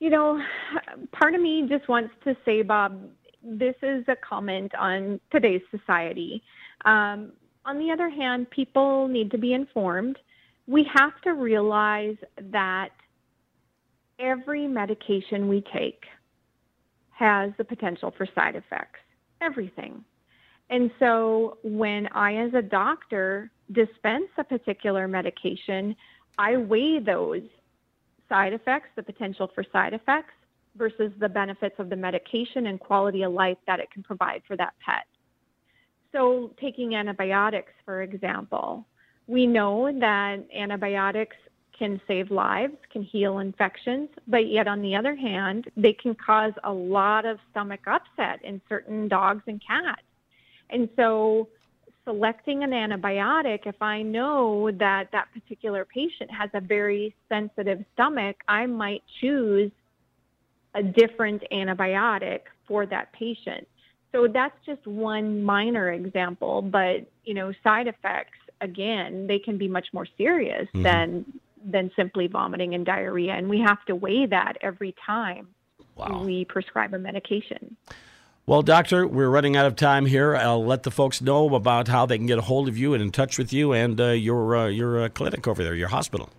You 0.00 0.10
know, 0.10 0.38
part 1.12 1.34
of 1.34 1.40
me 1.40 1.66
just 1.66 1.88
wants 1.88 2.12
to 2.24 2.36
say, 2.44 2.60
Bob, 2.62 3.00
this 3.42 3.76
is 3.82 4.04
a 4.08 4.16
comment 4.16 4.74
on 4.74 5.20
today's 5.30 5.62
society. 5.70 6.42
Um, 6.84 7.32
on 7.64 7.78
the 7.78 7.90
other 7.90 8.10
hand, 8.10 8.50
people 8.50 9.08
need 9.08 9.30
to 9.30 9.38
be 9.38 9.52
informed. 9.52 10.18
We 10.66 10.86
have 10.94 11.20
to 11.22 11.30
realize 11.30 12.16
that 12.50 12.90
every 14.18 14.66
medication 14.66 15.48
we 15.48 15.64
take 15.72 16.04
has 17.10 17.52
the 17.58 17.64
potential 17.64 18.12
for 18.16 18.26
side 18.34 18.56
effects. 18.56 19.00
Everything. 19.40 20.04
And 20.70 20.90
so 20.98 21.58
when 21.62 22.08
I, 22.08 22.36
as 22.36 22.54
a 22.54 22.62
doctor, 22.62 23.50
dispense 23.72 24.28
a 24.38 24.44
particular 24.44 25.06
medication, 25.06 25.94
I 26.38 26.56
weigh 26.56 26.98
those 27.00 27.42
side 28.28 28.52
effects, 28.52 28.88
the 28.96 29.02
potential 29.02 29.50
for 29.54 29.64
side 29.72 29.92
effects, 29.92 30.32
versus 30.76 31.12
the 31.20 31.28
benefits 31.28 31.76
of 31.78 31.88
the 31.88 31.96
medication 31.96 32.66
and 32.66 32.80
quality 32.80 33.22
of 33.22 33.32
life 33.32 33.58
that 33.66 33.78
it 33.78 33.90
can 33.92 34.02
provide 34.02 34.42
for 34.46 34.56
that 34.56 34.74
pet. 34.84 35.04
So, 36.14 36.52
taking 36.60 36.94
antibiotics, 36.94 37.72
for 37.84 38.02
example, 38.02 38.86
we 39.26 39.48
know 39.48 39.90
that 39.98 40.36
antibiotics 40.54 41.36
can 41.76 42.00
save 42.06 42.30
lives, 42.30 42.76
can 42.92 43.02
heal 43.02 43.40
infections, 43.40 44.08
but 44.28 44.46
yet 44.46 44.68
on 44.68 44.80
the 44.80 44.94
other 44.94 45.16
hand, 45.16 45.68
they 45.76 45.92
can 45.92 46.14
cause 46.14 46.52
a 46.62 46.72
lot 46.72 47.26
of 47.26 47.38
stomach 47.50 47.80
upset 47.88 48.44
in 48.44 48.60
certain 48.68 49.08
dogs 49.08 49.42
and 49.48 49.60
cats. 49.66 50.02
And 50.70 50.88
so, 50.94 51.48
selecting 52.04 52.62
an 52.62 52.70
antibiotic, 52.70 53.66
if 53.66 53.82
I 53.82 54.02
know 54.02 54.70
that 54.78 55.08
that 55.10 55.32
particular 55.32 55.84
patient 55.84 56.30
has 56.30 56.48
a 56.54 56.60
very 56.60 57.12
sensitive 57.28 57.84
stomach, 57.94 58.36
I 58.46 58.66
might 58.66 59.02
choose 59.20 59.72
a 60.74 60.82
different 60.82 61.42
antibiotic 61.50 62.40
for 62.68 62.86
that 62.86 63.12
patient. 63.12 63.66
So 64.14 64.28
that's 64.28 64.54
just 64.64 64.86
one 64.86 65.42
minor 65.42 65.90
example, 65.90 66.62
but 66.62 67.04
you 67.24 67.34
know, 67.34 67.52
side 67.64 67.88
effects 67.88 68.38
again, 68.60 69.26
they 69.26 69.40
can 69.40 69.58
be 69.58 69.66
much 69.66 69.88
more 69.92 70.06
serious 70.16 70.68
mm-hmm. 70.68 70.82
than 70.84 71.40
than 71.64 71.90
simply 71.96 72.28
vomiting 72.28 72.74
and 72.74 72.86
diarrhea, 72.86 73.32
and 73.32 73.48
we 73.48 73.58
have 73.58 73.84
to 73.86 73.96
weigh 73.96 74.26
that 74.26 74.52
every 74.60 74.94
time 75.04 75.48
wow. 75.96 76.22
we 76.22 76.44
prescribe 76.44 76.94
a 76.94 76.98
medication. 76.98 77.76
Well, 78.46 78.62
doctor, 78.62 79.06
we're 79.06 79.30
running 79.30 79.56
out 79.56 79.66
of 79.66 79.74
time 79.74 80.06
here. 80.06 80.36
I'll 80.36 80.64
let 80.64 80.82
the 80.82 80.90
folks 80.90 81.22
know 81.22 81.52
about 81.54 81.88
how 81.88 82.04
they 82.06 82.18
can 82.18 82.26
get 82.26 82.38
a 82.38 82.42
hold 82.42 82.68
of 82.68 82.76
you 82.76 82.92
and 82.92 83.02
in 83.02 83.10
touch 83.10 83.38
with 83.38 83.52
you 83.52 83.72
and 83.72 84.00
uh, 84.00 84.10
your 84.10 84.54
uh, 84.54 84.66
your 84.68 85.02
uh, 85.02 85.08
clinic 85.08 85.48
over 85.48 85.64
there, 85.64 85.74
your 85.74 85.88
hospital. 85.88 86.30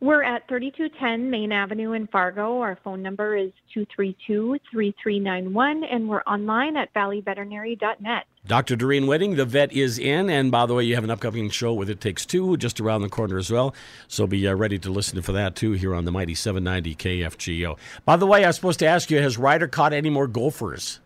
We're 0.00 0.22
at 0.22 0.46
3210 0.48 1.30
Main 1.30 1.52
Avenue 1.52 1.92
in 1.92 2.06
Fargo. 2.08 2.60
Our 2.60 2.78
phone 2.84 3.02
number 3.02 3.34
is 3.34 3.50
232 3.72 4.58
3391, 4.70 5.84
and 5.84 6.06
we're 6.06 6.20
online 6.22 6.76
at 6.76 6.92
valleyveterinary.net. 6.92 8.24
Dr. 8.46 8.76
Doreen 8.76 9.04
Wenning, 9.04 9.36
the 9.36 9.46
vet 9.46 9.72
is 9.72 9.98
in. 9.98 10.28
And 10.28 10.50
by 10.50 10.66
the 10.66 10.74
way, 10.74 10.84
you 10.84 10.94
have 10.96 11.04
an 11.04 11.10
upcoming 11.10 11.48
show 11.48 11.72
with 11.72 11.88
It 11.88 12.02
Takes 12.02 12.26
Two 12.26 12.58
just 12.58 12.78
around 12.78 13.02
the 13.02 13.08
corner 13.08 13.38
as 13.38 13.50
well. 13.50 13.74
So 14.06 14.26
be 14.26 14.46
uh, 14.46 14.54
ready 14.54 14.78
to 14.80 14.90
listen 14.90 15.22
for 15.22 15.32
that 15.32 15.56
too 15.56 15.72
here 15.72 15.94
on 15.94 16.04
the 16.04 16.12
Mighty 16.12 16.34
790 16.34 16.94
KFGO. 16.94 17.78
By 18.04 18.16
the 18.16 18.26
way, 18.26 18.44
I 18.44 18.48
was 18.48 18.56
supposed 18.56 18.78
to 18.80 18.86
ask 18.86 19.10
you 19.10 19.18
has 19.22 19.38
Ryder 19.38 19.66
caught 19.66 19.94
any 19.94 20.10
more 20.10 20.26
gophers? 20.26 21.00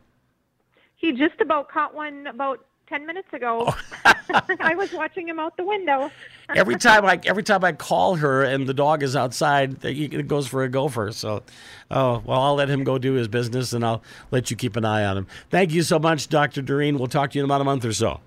He 0.96 1.12
just 1.12 1.40
about 1.40 1.68
caught 1.70 1.94
one 1.94 2.26
about 2.26 2.66
10 2.90 3.06
minutes 3.06 3.32
ago. 3.32 3.66
Oh. 3.68 3.78
I 4.60 4.74
was 4.74 4.92
watching 4.92 5.28
him 5.28 5.38
out 5.38 5.56
the 5.56 5.64
window. 5.64 6.10
every 6.54 6.76
time 6.76 7.06
I 7.06 7.20
every 7.24 7.44
time 7.44 7.64
I 7.64 7.72
call 7.72 8.16
her 8.16 8.42
and 8.42 8.66
the 8.66 8.74
dog 8.74 9.02
is 9.02 9.14
outside, 9.14 9.82
it 9.84 10.26
goes 10.26 10.48
for 10.48 10.64
a 10.64 10.68
gopher. 10.68 11.12
So, 11.12 11.44
oh 11.90 12.22
well, 12.26 12.40
I'll 12.42 12.54
let 12.56 12.68
him 12.68 12.84
go 12.84 12.98
do 12.98 13.12
his 13.14 13.28
business, 13.28 13.72
and 13.72 13.84
I'll 13.84 14.02
let 14.32 14.50
you 14.50 14.56
keep 14.56 14.76
an 14.76 14.84
eye 14.84 15.04
on 15.04 15.16
him. 15.16 15.26
Thank 15.50 15.72
you 15.72 15.82
so 15.82 15.98
much, 15.98 16.28
Dr. 16.28 16.62
Doreen. 16.62 16.98
We'll 16.98 17.06
talk 17.06 17.30
to 17.30 17.38
you 17.38 17.44
in 17.44 17.48
about 17.48 17.60
a 17.60 17.64
month 17.64 17.84
or 17.84 17.92
so. 17.92 18.20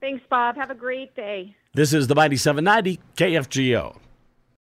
Thanks, 0.00 0.24
Bob. 0.28 0.56
Have 0.56 0.70
a 0.70 0.74
great 0.74 1.14
day. 1.14 1.54
This 1.72 1.92
is 1.92 2.08
the 2.08 2.16
Mighty 2.16 2.36
790 2.36 3.00
KFGO. 3.16 3.96